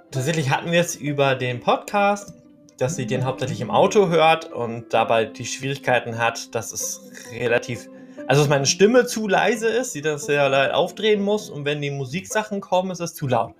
[0.09, 2.33] tatsächlich hatten wir es über den Podcast
[2.77, 7.87] dass sie den hauptsächlich im Auto hört und dabei die Schwierigkeiten hat, dass es relativ,
[8.27, 11.81] also dass meine Stimme zu leise ist, sie das sehr laut aufdrehen muss und wenn
[11.81, 13.53] die Musiksachen kommen, ist es zu laut.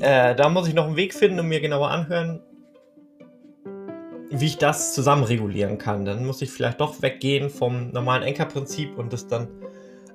[0.00, 2.40] Äh, da muss ich noch einen Weg finden und mir genauer anhören,
[4.40, 6.04] wie ich das zusammen regulieren kann.
[6.04, 9.48] Dann muss ich vielleicht doch weggehen vom normalen Anchor-Prinzip und das dann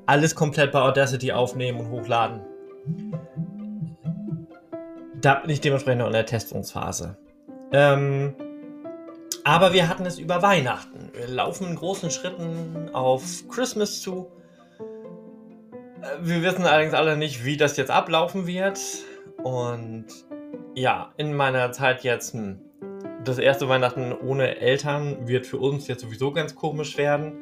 [0.05, 2.41] alles komplett bei Audacity aufnehmen und hochladen.
[5.21, 7.17] Da bin ich dementsprechend noch in der Testungsphase.
[7.71, 8.33] Ähm,
[9.43, 11.11] aber wir hatten es über Weihnachten.
[11.13, 14.31] Wir laufen in großen Schritten auf Christmas zu.
[16.01, 18.79] Äh, wir wissen allerdings alle nicht, wie das jetzt ablaufen wird.
[19.43, 20.05] Und
[20.75, 22.59] ja, in meiner Zeit jetzt, hm,
[23.23, 27.33] das erste Weihnachten ohne Eltern wird für uns jetzt sowieso ganz komisch werden.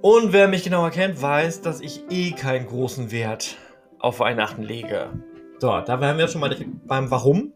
[0.00, 3.56] Und wer mich genauer kennt, weiß, dass ich eh keinen großen Wert
[3.98, 5.10] auf Weihnachten lege.
[5.58, 7.52] So, da wären wir schon mal beim Warum.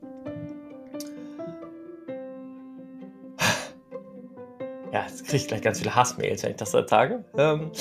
[4.92, 7.24] Ja, jetzt kriege ich gleich ganz viele Hassmails, wenn ich das sage.
[7.36, 7.72] Ähm,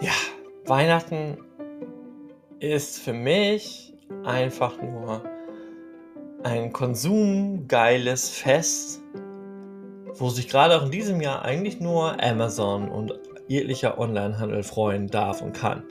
[0.00, 0.12] ja,
[0.64, 1.38] Weihnachten
[2.60, 3.87] ist für mich
[4.24, 5.22] einfach nur
[6.42, 9.00] ein konsumgeiles Fest,
[10.14, 13.18] wo sich gerade auch in diesem Jahr eigentlich nur Amazon und
[13.48, 15.82] jeglicher Onlinehandel freuen darf und kann.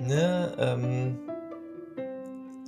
[0.00, 1.18] Ne, ähm,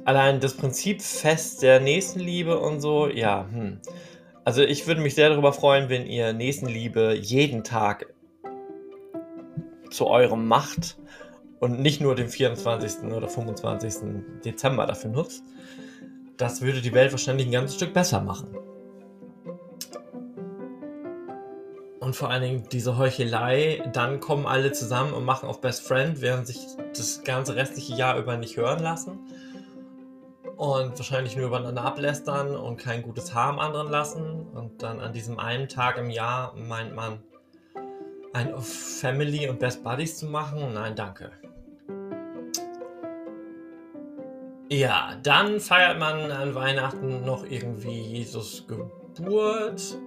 [0.05, 3.81] allein das Prinzip Fest der Nächstenliebe und so, ja, hm.
[4.45, 8.13] Also ich würde mich sehr darüber freuen, wenn ihr Nächstenliebe jeden Tag
[9.91, 10.99] zu eurem macht
[11.65, 13.05] und nicht nur den 24.
[13.05, 13.95] oder 25.
[14.45, 15.43] Dezember dafür nutzt.
[16.37, 18.55] Das würde die Welt wahrscheinlich ein ganzes Stück besser machen.
[22.01, 26.21] Und vor allen Dingen diese Heuchelei, dann kommen alle zusammen und machen auf Best Friend,
[26.21, 26.59] während sich
[26.95, 29.21] das ganze restliche Jahr über nicht hören lassen
[30.59, 34.49] und wahrscheinlich nur übereinander ablästern und kein gutes Haar am anderen lassen.
[34.53, 37.21] Und dann an diesem einen Tag im Jahr meint man,
[38.35, 40.75] ein Family und Best Buddies zu machen.
[40.75, 41.31] Nein, danke.
[44.71, 49.99] Ja, dann feiert man an Weihnachten noch irgendwie Jesus Geburt,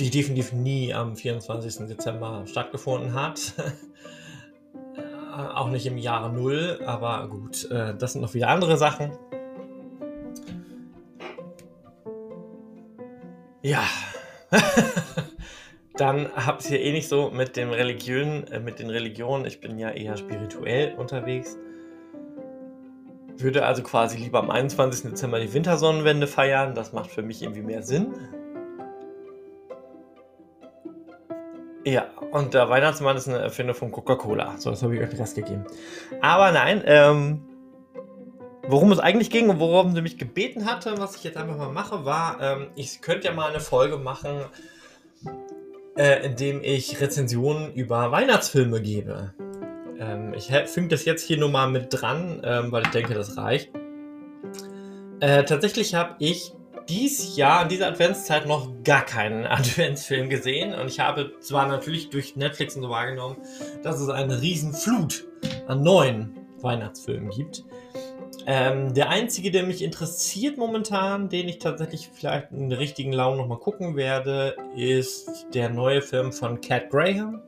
[0.00, 1.86] die definitiv nie am 24.
[1.86, 3.52] Dezember stattgefunden hat.
[5.54, 9.12] Auch nicht im Jahre Null, aber gut, äh, das sind noch wieder andere Sachen.
[13.62, 13.84] Ja.
[15.96, 19.44] Dann habt ihr eh nicht so mit den Religionen, äh, mit den Religionen.
[19.44, 21.56] Ich bin ja eher spirituell unterwegs.
[23.36, 25.10] Würde also quasi lieber am 21.
[25.10, 26.74] Dezember die Wintersonnenwende feiern.
[26.74, 28.14] Das macht für mich irgendwie mehr Sinn.
[31.84, 34.56] Ja, und der Weihnachtsmann ist eine Erfindung von Coca-Cola.
[34.58, 35.64] So, das habe ich euch den Rest gegeben.
[36.20, 37.42] Aber nein, ähm,
[38.68, 41.72] worum es eigentlich ging und worum sie mich gebeten hatte, was ich jetzt einfach mal
[41.72, 44.44] mache, war, ähm, ich könnte ja mal eine Folge machen,
[45.96, 49.34] äh, in dem ich Rezensionen über Weihnachtsfilme gebe.
[50.02, 53.36] Ähm, ich füge das jetzt hier nur mal mit dran, ähm, weil ich denke, das
[53.36, 53.70] reicht.
[55.20, 56.52] Äh, tatsächlich habe ich
[56.88, 62.10] dieses Jahr in dieser Adventszeit noch gar keinen Adventsfilm gesehen und ich habe zwar natürlich
[62.10, 63.36] durch Netflix und so wahrgenommen,
[63.82, 65.24] dass es eine riesen Flut
[65.68, 67.64] an neuen Weihnachtsfilmen gibt.
[68.44, 73.36] Ähm, der einzige, der mich interessiert momentan, den ich tatsächlich vielleicht in der richtigen Laune
[73.36, 77.40] nochmal gucken werde, ist der neue Film von Cat Graham.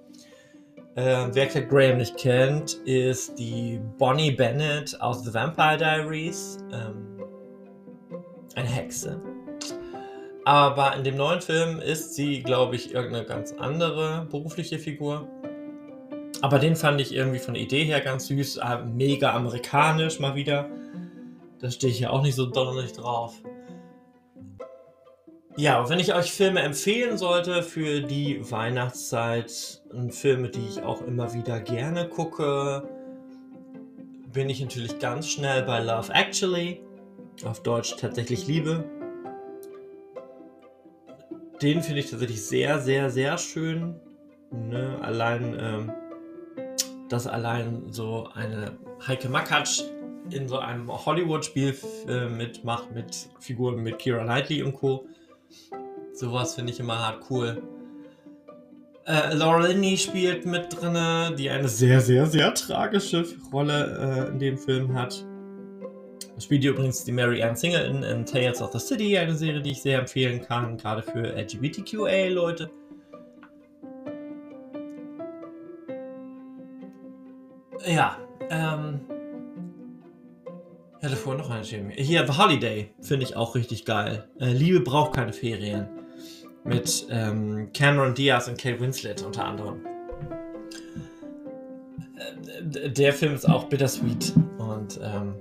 [0.97, 6.59] Äh, wer Cat Graham nicht kennt, ist die Bonnie Bennett aus The Vampire Diaries.
[6.73, 7.19] Ähm,
[8.55, 9.21] eine Hexe.
[10.45, 15.27] Aber in dem neuen Film ist sie, glaube ich, irgendeine ganz andere berufliche Figur.
[16.43, 20.35] Aber den fand ich irgendwie von der Idee her ganz süß, äh, mega amerikanisch mal
[20.37, 20.69] wieder.
[21.59, 23.35] Da stehe ich ja auch nicht so donnerlich drauf.
[25.57, 31.33] Ja, wenn ich euch Filme empfehlen sollte für die Weihnachtszeit, Filme, die ich auch immer
[31.33, 32.89] wieder gerne gucke,
[34.33, 36.81] bin ich natürlich ganz schnell bei Love Actually
[37.45, 38.85] auf Deutsch tatsächlich Liebe.
[41.63, 43.95] Den finde ich tatsächlich sehr, sehr, sehr schön.
[44.51, 44.99] Ne?
[45.03, 45.93] Allein, ähm,
[47.09, 49.83] dass allein so eine Heike Makatsch
[50.31, 51.77] in so einem Hollywood-Spiel
[52.09, 55.07] äh, mitmacht mit Figuren mit Kira Knightley und Co.
[56.13, 57.63] Sowas finde ich immer hart cool.
[59.07, 60.97] Äh, Linney spielt mit drin,
[61.37, 65.25] die eine sehr, sehr, sehr tragische Rolle äh, in dem Film hat.
[66.39, 69.73] Spielt übrigens die Mary Ann Singer in, in Tales of the City, eine Serie, die
[69.73, 72.71] ich sehr empfehlen kann, gerade für LGBTQA-Leute.
[77.87, 78.17] Ja,
[78.51, 79.14] ähm.
[81.05, 81.91] Ich hatte noch eine Schirm.
[81.91, 84.27] Hier, The Holiday finde ich auch richtig geil.
[84.41, 85.87] Äh, Liebe braucht keine Ferien.
[86.65, 89.85] Mit ähm, Cameron Diaz und Kate Winslet unter anderem.
[92.17, 95.35] Äh, der Film ist auch bittersweet und ähm,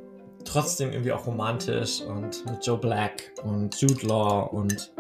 [0.44, 4.92] trotzdem irgendwie auch romantisch und mit Joe Black und Jude Law und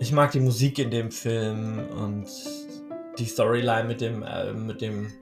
[0.00, 2.28] ich mag die Musik in dem Film und
[3.18, 5.12] die Storyline mit dem, äh, mit dem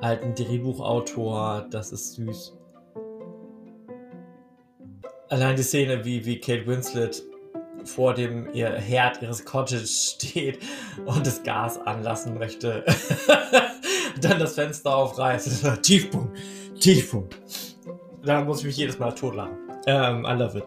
[0.00, 2.58] alten Drehbuchautor, das ist süß.
[5.34, 7.24] Allein die Szene, wie, wie Kate Winslet
[7.82, 10.60] vor dem ihr Herd ihres Cottage steht
[11.06, 12.84] und das Gas anlassen möchte.
[14.20, 15.66] Dann das Fenster aufreißt.
[15.82, 16.38] Tiefpunkt.
[16.78, 17.34] Tiefpunkt.
[18.24, 19.58] Da muss ich mich jedes Mal totlachen.
[19.88, 20.64] Ähm, I love it.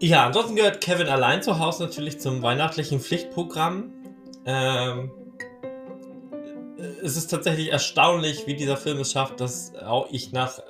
[0.00, 3.92] Ja, ansonsten gehört Kevin allein zu Hause natürlich zum weihnachtlichen Pflichtprogramm.
[4.46, 5.12] Ähm,
[7.02, 10.60] es ist tatsächlich erstaunlich, wie dieser Film es schafft, dass auch ich nach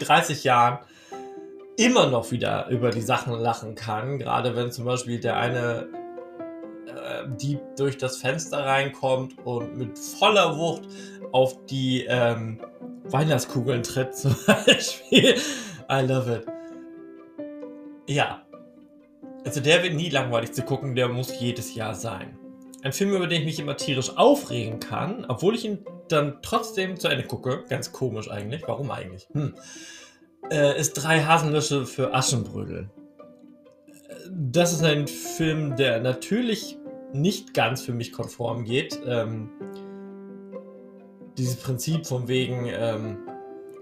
[0.00, 0.78] 30 Jahren
[1.76, 4.18] immer noch wieder über die Sachen lachen kann.
[4.18, 5.88] Gerade wenn zum Beispiel der eine
[6.86, 10.82] äh, Dieb durch das Fenster reinkommt und mit voller Wucht
[11.32, 12.60] auf die ähm,
[13.04, 15.36] Weihnachtskugeln tritt zum Beispiel.
[15.90, 16.46] I love it.
[18.06, 18.42] Ja.
[19.44, 22.39] Also der wird nie langweilig zu gucken, der muss jedes Jahr sein.
[22.82, 26.98] Ein Film, über den ich mich immer tierisch aufregen kann, obwohl ich ihn dann trotzdem
[26.98, 27.64] zu Ende gucke.
[27.68, 28.62] Ganz komisch eigentlich.
[28.66, 29.28] Warum eigentlich?
[29.32, 29.54] Hm.
[30.50, 32.88] Äh, ist Drei Haselnüsse für Aschenbrödel.
[34.30, 36.78] Das ist ein Film, der natürlich
[37.12, 38.98] nicht ganz für mich konform geht.
[39.06, 39.50] Ähm,
[41.36, 43.18] dieses Prinzip von wegen ähm,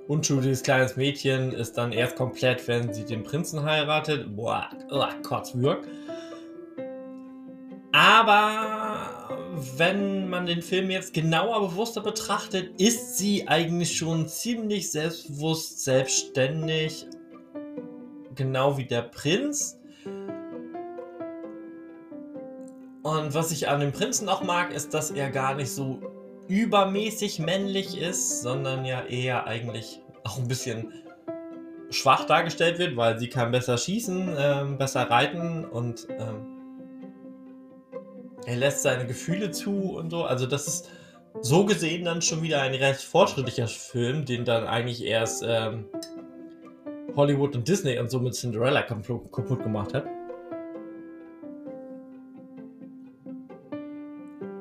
[0.09, 4.35] unschuldiges kleines Mädchen ist dann erst komplett, wenn sie den Prinzen heiratet.
[4.35, 5.87] Boah, oh, Kotzwürg.
[7.93, 8.88] Aber
[9.77, 17.07] wenn man den Film jetzt genauer bewusster betrachtet, ist sie eigentlich schon ziemlich selbstbewusst, selbstständig,
[18.35, 19.79] genau wie der Prinz.
[23.03, 26.01] Und was ich an dem Prinzen auch mag, ist, dass er gar nicht so
[26.49, 30.93] übermäßig männlich ist, sondern ja eher eigentlich auch ein bisschen
[31.91, 36.58] schwach dargestellt wird, weil sie kann besser schießen, ähm, besser reiten und ähm,
[38.49, 40.25] er lässt seine Gefühle zu und so.
[40.25, 40.91] Also das ist
[41.43, 45.85] so gesehen dann schon wieder ein recht fortschrittlicher Film, den dann eigentlich erst ähm,
[47.15, 50.07] Hollywood und Disney und so mit Cinderella kaputt gemacht hat.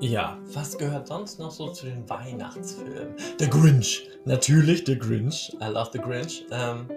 [0.01, 3.15] Ja, was gehört sonst noch so zu den Weihnachtsfilmen?
[3.39, 4.09] The Grinch.
[4.25, 5.55] Natürlich The Grinch.
[5.61, 6.45] I love The Grinch.
[6.51, 6.87] Ähm,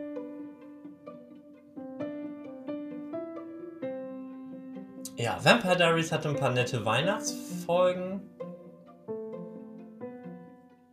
[5.21, 8.23] ja, Vampire Diaries hatte ein paar nette Weihnachtsfolgen.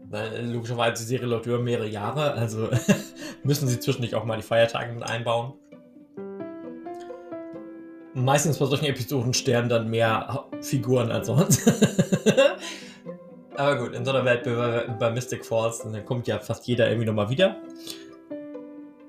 [0.09, 2.69] Weil logischerweise die Serie läuft über mehrere Jahre, also
[3.43, 5.53] müssen sie zwischendurch auch mal die Feiertage mit einbauen.
[8.13, 11.61] Meistens bei solchen Episoden sterben dann mehr Figuren als sonst.
[13.55, 16.87] Aber gut, in so einer Welt bei, bei Mystic Falls, dann kommt ja fast jeder
[16.87, 17.57] irgendwie nochmal wieder.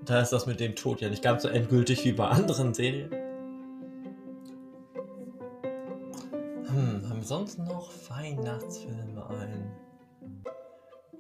[0.05, 3.28] Da ist das mit dem Tod ja nicht ganz so endgültig wie bei anderen Serien.
[7.29, 9.71] Sonst noch Weihnachtsfilme ein?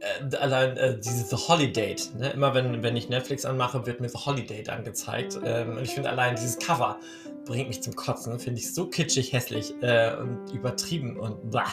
[0.00, 1.96] Äh, allein äh, dieses The Holiday.
[2.16, 2.30] Ne?
[2.30, 5.38] Immer wenn, wenn ich Netflix anmache, wird mir The Holiday angezeigt.
[5.44, 6.98] Ähm, und ich finde allein dieses Cover
[7.44, 8.38] bringt mich zum Kotzen.
[8.38, 11.66] Finde ich so kitschig, hässlich äh, und übertrieben und blah.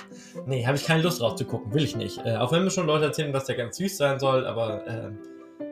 [0.46, 1.74] Nee, habe ich keine Lust drauf zu gucken.
[1.74, 2.20] Will ich nicht.
[2.26, 5.20] Äh, auch wenn mir schon Leute erzählen, dass der ganz süß sein soll, aber ähm,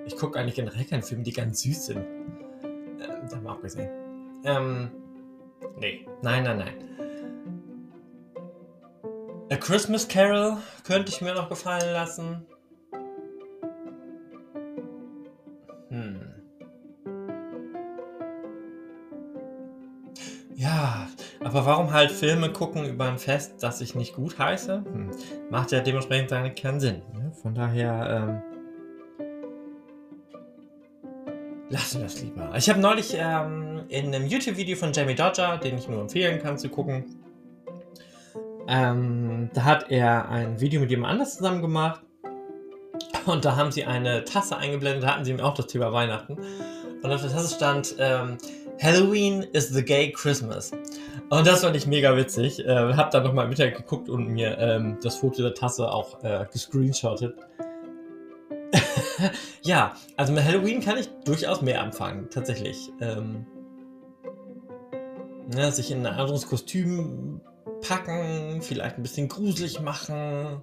[0.05, 2.05] ich gucke eigentlich generell keine Filme, die ganz süß sind.
[2.64, 3.89] Ähm, da mal abgesehen.
[4.45, 4.91] Ähm,
[5.80, 6.05] nee.
[6.22, 6.93] Nein, nein, nein.
[9.54, 12.43] A Christmas Carol könnte ich mir noch gefallen lassen.
[15.89, 16.22] Hm.
[20.56, 21.08] Ja,
[21.43, 24.84] aber warum halt Filme gucken über ein Fest, das ich nicht gut heiße?
[24.84, 25.12] Hm.
[25.51, 27.04] Macht ja dementsprechend seinen keinen Sinn.
[27.14, 27.32] Ne?
[27.39, 28.41] Von daher,
[29.22, 29.28] ähm,
[31.70, 32.51] lassen wir das lieber.
[32.58, 36.58] Ich habe neulich ähm, in einem YouTube-Video von Jamie Dodger, den ich nur empfehlen kann
[36.58, 37.23] zu gucken,
[38.68, 42.01] ähm, da hat er ein Video mit jemand anders zusammen gemacht.
[43.26, 46.38] Und da haben sie eine Tasse eingeblendet, da hatten sie auch das Thema Weihnachten.
[47.01, 48.38] Und auf der Tasse stand ähm,
[48.82, 50.72] Halloween is the gay Christmas.
[51.30, 52.59] Und das fand ich mega witzig.
[52.66, 56.45] Äh, hab dann nochmal im geguckt und mir ähm, das Foto der Tasse auch äh,
[56.51, 57.36] gescreenshottet.
[59.61, 62.91] ja, also mit Halloween kann ich durchaus mehr anfangen, tatsächlich.
[62.99, 63.45] Ähm,
[65.55, 67.41] ja, sich in ein anderes Kostüm
[67.84, 70.62] packen, vielleicht ein bisschen gruselig machen.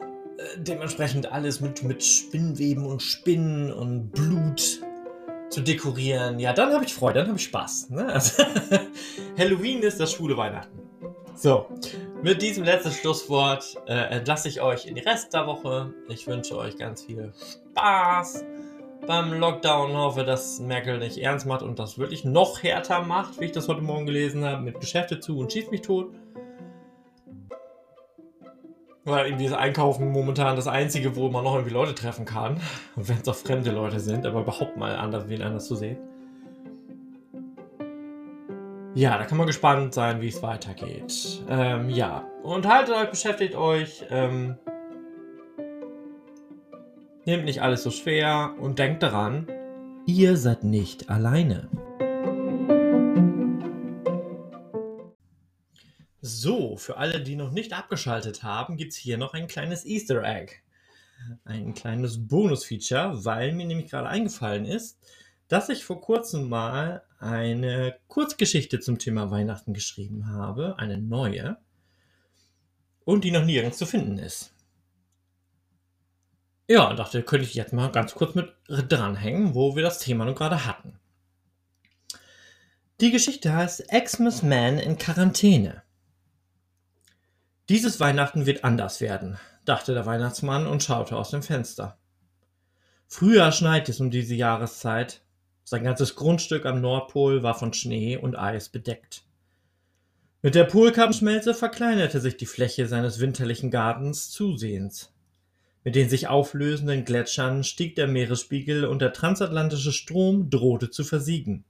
[0.00, 4.80] Äh, dementsprechend alles mit, mit Spinnweben und Spinnen und Blut
[5.50, 6.38] zu dekorieren.
[6.38, 7.90] Ja, dann habe ich Freude, dann habe ich Spaß.
[7.90, 8.06] Ne?
[8.06, 8.44] Also,
[9.38, 10.78] Halloween ist das schwule Weihnachten.
[11.34, 11.66] So,
[12.22, 15.94] mit diesem letzten Schlusswort äh, entlasse ich euch in die Rest der Woche.
[16.08, 17.32] Ich wünsche euch ganz viel
[17.70, 18.44] Spaß
[19.08, 19.96] beim Lockdown.
[19.96, 23.66] Hoffe, dass Merkel nicht ernst macht und das wirklich noch härter macht, wie ich das
[23.66, 26.12] heute Morgen gelesen habe, mit Geschäfte zu und schießt mich tot.
[29.04, 32.60] Weil irgendwie das Einkaufen momentan das einzige, wo man noch irgendwie Leute treffen kann.
[32.96, 35.96] Und wenn es auch fremde Leute sind, aber überhaupt mal anders, wen anders zu sehen.
[38.94, 41.42] Ja, da kann man gespannt sein, wie es weitergeht.
[41.48, 44.04] Ähm, ja, und haltet euch, beschäftigt euch.
[44.10, 44.58] Ähm,
[47.28, 49.46] Nehmt nicht alles so schwer und denkt daran,
[50.06, 51.68] ihr seid nicht alleine.
[56.22, 60.22] So, für alle, die noch nicht abgeschaltet haben, gibt es hier noch ein kleines Easter
[60.22, 60.54] Egg.
[61.44, 64.98] Ein kleines Bonus-Feature, weil mir nämlich gerade eingefallen ist,
[65.48, 71.58] dass ich vor kurzem mal eine Kurzgeschichte zum Thema Weihnachten geschrieben habe, eine neue,
[73.04, 74.54] und die noch nirgends zu finden ist.
[76.70, 80.34] Ja, dachte, könnte ich jetzt mal ganz kurz mit dranhängen, wo wir das Thema nun
[80.34, 80.98] gerade hatten.
[83.00, 85.82] Die Geschichte heißt Xmas Man in Quarantäne.
[87.70, 91.96] Dieses Weihnachten wird anders werden, dachte der Weihnachtsmann und schaute aus dem Fenster.
[93.06, 95.22] Früher schneit es um diese Jahreszeit.
[95.64, 99.24] Sein ganzes Grundstück am Nordpol war von Schnee und Eis bedeckt.
[100.42, 105.14] Mit der Polkappschmelze verkleinerte sich die Fläche seines winterlichen Gartens zusehends.
[105.88, 111.64] Mit den sich auflösenden Gletschern stieg der Meeresspiegel und der transatlantische Strom drohte zu versiegen.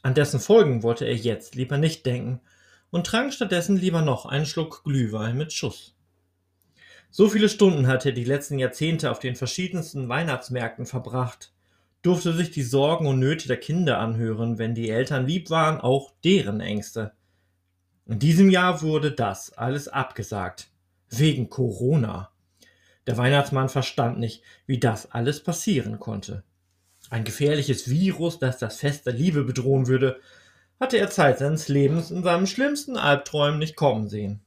[0.00, 2.40] An dessen Folgen wollte er jetzt lieber nicht denken
[2.88, 5.94] und trank stattdessen lieber noch einen Schluck Glühwein mit Schuss.
[7.10, 11.52] So viele Stunden hatte er die letzten Jahrzehnte auf den verschiedensten Weihnachtsmärkten verbracht,
[12.00, 16.10] durfte sich die Sorgen und Nöte der Kinder anhören, wenn die Eltern lieb waren, auch
[16.24, 17.12] deren Ängste.
[18.06, 20.70] In diesem Jahr wurde das alles abgesagt.
[21.10, 22.29] Wegen Corona.
[23.06, 26.44] Der Weihnachtsmann verstand nicht, wie das alles passieren konnte.
[27.08, 30.20] Ein gefährliches Virus, das das Fest der Liebe bedrohen würde,
[30.78, 34.40] hatte er Zeit seines Lebens in seinen schlimmsten Albträumen nicht kommen sehen.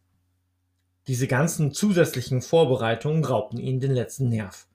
[1.07, 4.67] Diese ganzen zusätzlichen Vorbereitungen raubten ihm den letzten Nerv.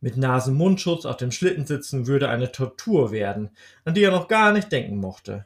[0.00, 3.50] Mit Nasen-Mundschutz auf dem Schlitten sitzen würde eine Tortur werden,
[3.84, 5.44] an die er noch gar nicht denken mochte.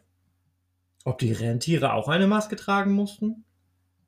[1.05, 3.45] Ob die Rentiere auch eine Maske tragen mussten?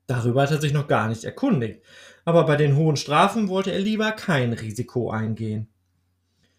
[0.07, 1.83] Darüber hat er sich noch gar nicht erkundigt,
[2.27, 5.69] aber bei den hohen Strafen wollte er lieber kein Risiko eingehen.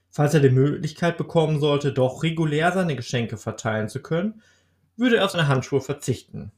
[0.09, 4.41] Falls er die Möglichkeit bekommen sollte, doch regulär seine Geschenke verteilen zu können,
[4.97, 6.53] würde er auf seine Handschuhe verzichten.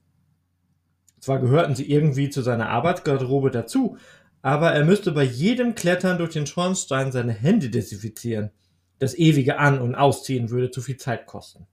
[1.18, 3.96] Zwar gehörten sie irgendwie zu seiner Arbeitsgarderobe dazu,
[4.42, 8.52] aber er müsste bei jedem Klettern durch den Schornstein seine Hände desinfizieren.
[9.00, 11.66] Das ewige An- und Ausziehen würde zu viel Zeit kosten.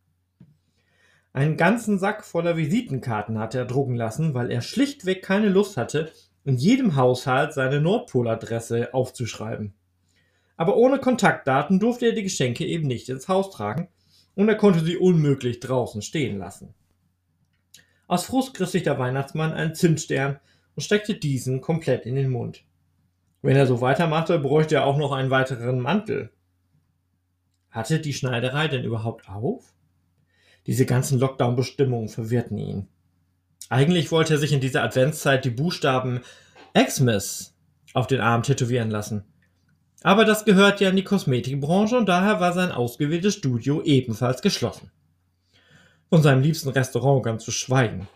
[1.33, 6.11] Einen ganzen Sack voller Visitenkarten hatte er drucken lassen, weil er schlichtweg keine Lust hatte,
[6.47, 9.73] in jedem Haushalt seine Nordpoladresse aufzuschreiben.
[10.55, 13.89] Aber ohne Kontaktdaten durfte er die Geschenke eben nicht ins Haus tragen
[14.33, 16.73] und er konnte sie unmöglich draußen stehen lassen.
[18.07, 20.39] Aus Frust griff sich der Weihnachtsmann einen Zimtstern
[20.73, 22.63] und steckte diesen komplett in den Mund.
[23.41, 26.31] Wenn er so weitermachte, bräuchte er auch noch einen weiteren Mantel.
[27.71, 29.73] Hatte die Schneiderei denn überhaupt auf?
[30.65, 32.87] Diese ganzen Lockdown-Bestimmungen verwirrten ihn.
[33.69, 36.21] Eigentlich wollte er sich in dieser Adventszeit die Buchstaben
[36.73, 37.53] Xmas
[37.93, 39.23] auf den Arm tätowieren lassen.
[40.03, 44.91] Aber das gehört ja in die Kosmetikbranche und daher war sein ausgewähltes Studio ebenfalls geschlossen.
[46.09, 48.07] Von seinem liebsten Restaurant ganz zu schweigen.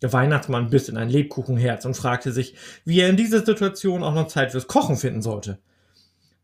[0.00, 2.54] Der Weihnachtsmann biss in ein Lebkuchenherz und fragte sich,
[2.84, 5.58] wie er in dieser Situation auch noch Zeit fürs Kochen finden sollte.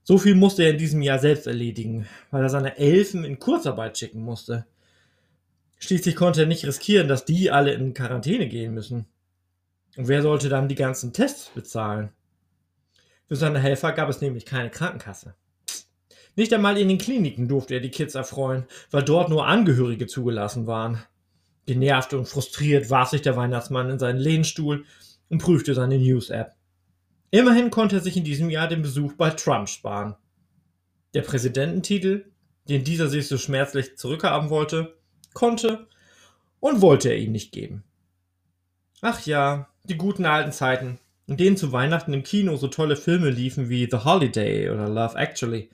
[0.04, 3.98] So viel musste er in diesem Jahr selbst erledigen, weil er seine Elfen in Kurzarbeit
[3.98, 4.64] schicken musste.
[5.78, 9.06] Schließlich konnte er nicht riskieren, dass die alle in Quarantäne gehen müssen.
[9.96, 12.10] Und wer sollte dann die ganzen Tests bezahlen?
[13.28, 15.34] Für seine Helfer gab es nämlich keine Krankenkasse.
[16.34, 20.66] Nicht einmal in den Kliniken durfte er die Kids erfreuen, weil dort nur Angehörige zugelassen
[20.66, 21.02] waren.
[21.66, 24.84] Genervt und frustriert warf sich der Weihnachtsmann in seinen Lehnstuhl
[25.28, 26.54] und prüfte seine News-App.
[27.30, 30.14] Immerhin konnte er sich in diesem Jahr den Besuch bei Trump sparen.
[31.12, 32.30] Der Präsidententitel,
[32.68, 34.97] den dieser sich so schmerzlich zurückhaben wollte,
[35.38, 35.86] konnte
[36.58, 37.84] und wollte er ihm nicht geben.
[39.00, 43.30] Ach ja, die guten alten Zeiten, in denen zu Weihnachten im Kino so tolle Filme
[43.30, 45.70] liefen wie The Holiday oder Love Actually.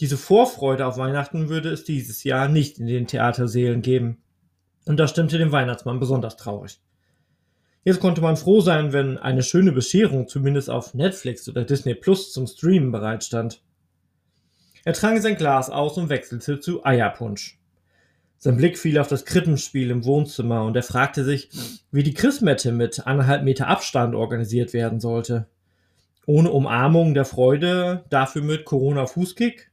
[0.00, 4.18] Diese Vorfreude auf Weihnachten würde es dieses Jahr nicht in den Theatersälen geben.
[4.84, 6.78] Und das stimmte dem Weihnachtsmann besonders traurig.
[7.82, 12.30] Jetzt konnte man froh sein, wenn eine schöne Bescherung zumindest auf Netflix oder Disney Plus
[12.30, 13.62] zum Streamen bereitstand.
[14.84, 17.58] Er trank sein Glas aus und wechselte zu Eierpunsch.
[18.38, 21.48] Sein Blick fiel auf das Krippenspiel im Wohnzimmer und er fragte sich,
[21.90, 25.46] wie die Christmette mit anderthalb Meter Abstand organisiert werden sollte.
[26.26, 29.70] Ohne Umarmung der Freude, dafür mit Corona-Fußkick?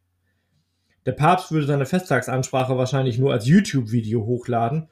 [1.06, 4.88] Der Papst würde seine Festtagsansprache wahrscheinlich nur als YouTube-Video hochladen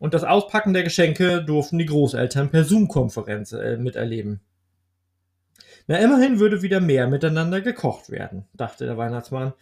[0.00, 4.40] und das Auspacken der Geschenke durften die Großeltern per Zoom-Konferenz äh, miterleben.
[5.86, 9.52] Na, immerhin würde wieder mehr miteinander gekocht werden, dachte der Weihnachtsmann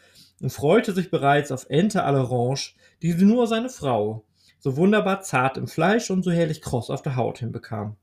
[0.40, 2.72] und freute sich bereits auf Ente à l'Orange,
[3.02, 4.24] die nur seine Frau
[4.60, 7.96] so wunderbar zart im Fleisch und so herrlich kross auf der Haut hinbekam.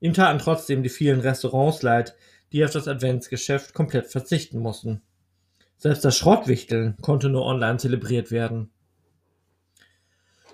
[0.00, 2.14] Ihm taten trotzdem die vielen Restaurants leid,
[2.52, 5.02] die auf das Adventsgeschäft komplett verzichten mussten.
[5.76, 8.70] Selbst das Schrottwichteln konnte nur online zelebriert werden.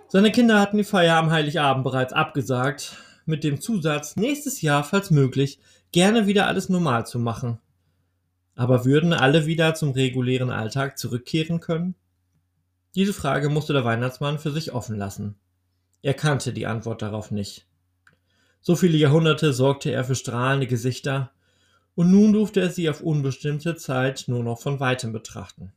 [0.09, 5.11] Seine Kinder hatten die Feier am Heiligabend bereits abgesagt, mit dem Zusatz, nächstes Jahr, falls
[5.11, 5.61] möglich,
[5.93, 7.59] gerne wieder alles normal zu machen.
[8.55, 11.95] Aber würden alle wieder zum regulären Alltag zurückkehren können?
[12.95, 15.37] Diese Frage musste der Weihnachtsmann für sich offen lassen.
[16.03, 17.67] Er kannte die Antwort darauf nicht.
[18.61, 21.31] So viele Jahrhunderte sorgte er für strahlende Gesichter,
[21.95, 25.73] und nun durfte er sie auf unbestimmte Zeit nur noch von weitem betrachten.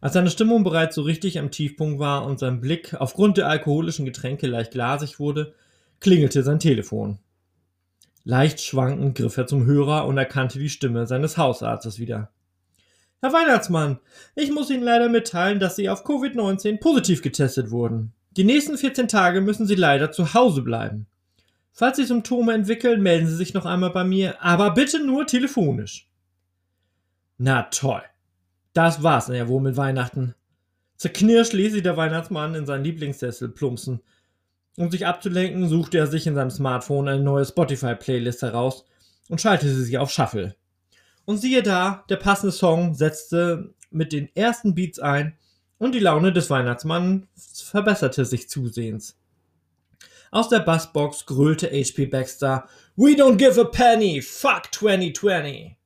[0.00, 4.04] Als seine Stimmung bereits so richtig am Tiefpunkt war und sein Blick aufgrund der alkoholischen
[4.04, 5.54] Getränke leicht glasig wurde,
[6.00, 7.18] klingelte sein Telefon.
[8.28, 12.32] Leicht schwankend griff er zum Hörer und erkannte die Stimme seines Hausarztes wieder.
[13.20, 14.00] Herr Weihnachtsmann,
[14.34, 18.12] ich muss Ihnen leider mitteilen, dass Sie auf Covid-19 positiv getestet wurden.
[18.36, 21.06] Die nächsten 14 Tage müssen Sie leider zu Hause bleiben.
[21.70, 26.10] Falls sich Symptome entwickeln, melden Sie sich noch einmal bei mir, aber bitte nur telefonisch.
[27.38, 28.02] Na toll.
[28.72, 30.34] Das war's ja wohl mit Weihnachten.
[30.96, 34.00] Zerknirscht ließ sich der Weihnachtsmann in seinen Lieblingssessel plumpsen.
[34.76, 38.84] Um sich abzulenken, suchte er sich in seinem Smartphone eine neue Spotify-Playlist heraus
[39.28, 40.54] und schaltete sie auf Shuffle.
[41.24, 45.36] Und siehe da, der passende Song setzte mit den ersten Beats ein
[45.78, 49.18] und die Laune des Weihnachtsmanns verbesserte sich zusehends.
[50.30, 55.76] Aus der Bassbox grölte HP Baxter We don't give a penny, fuck 2020.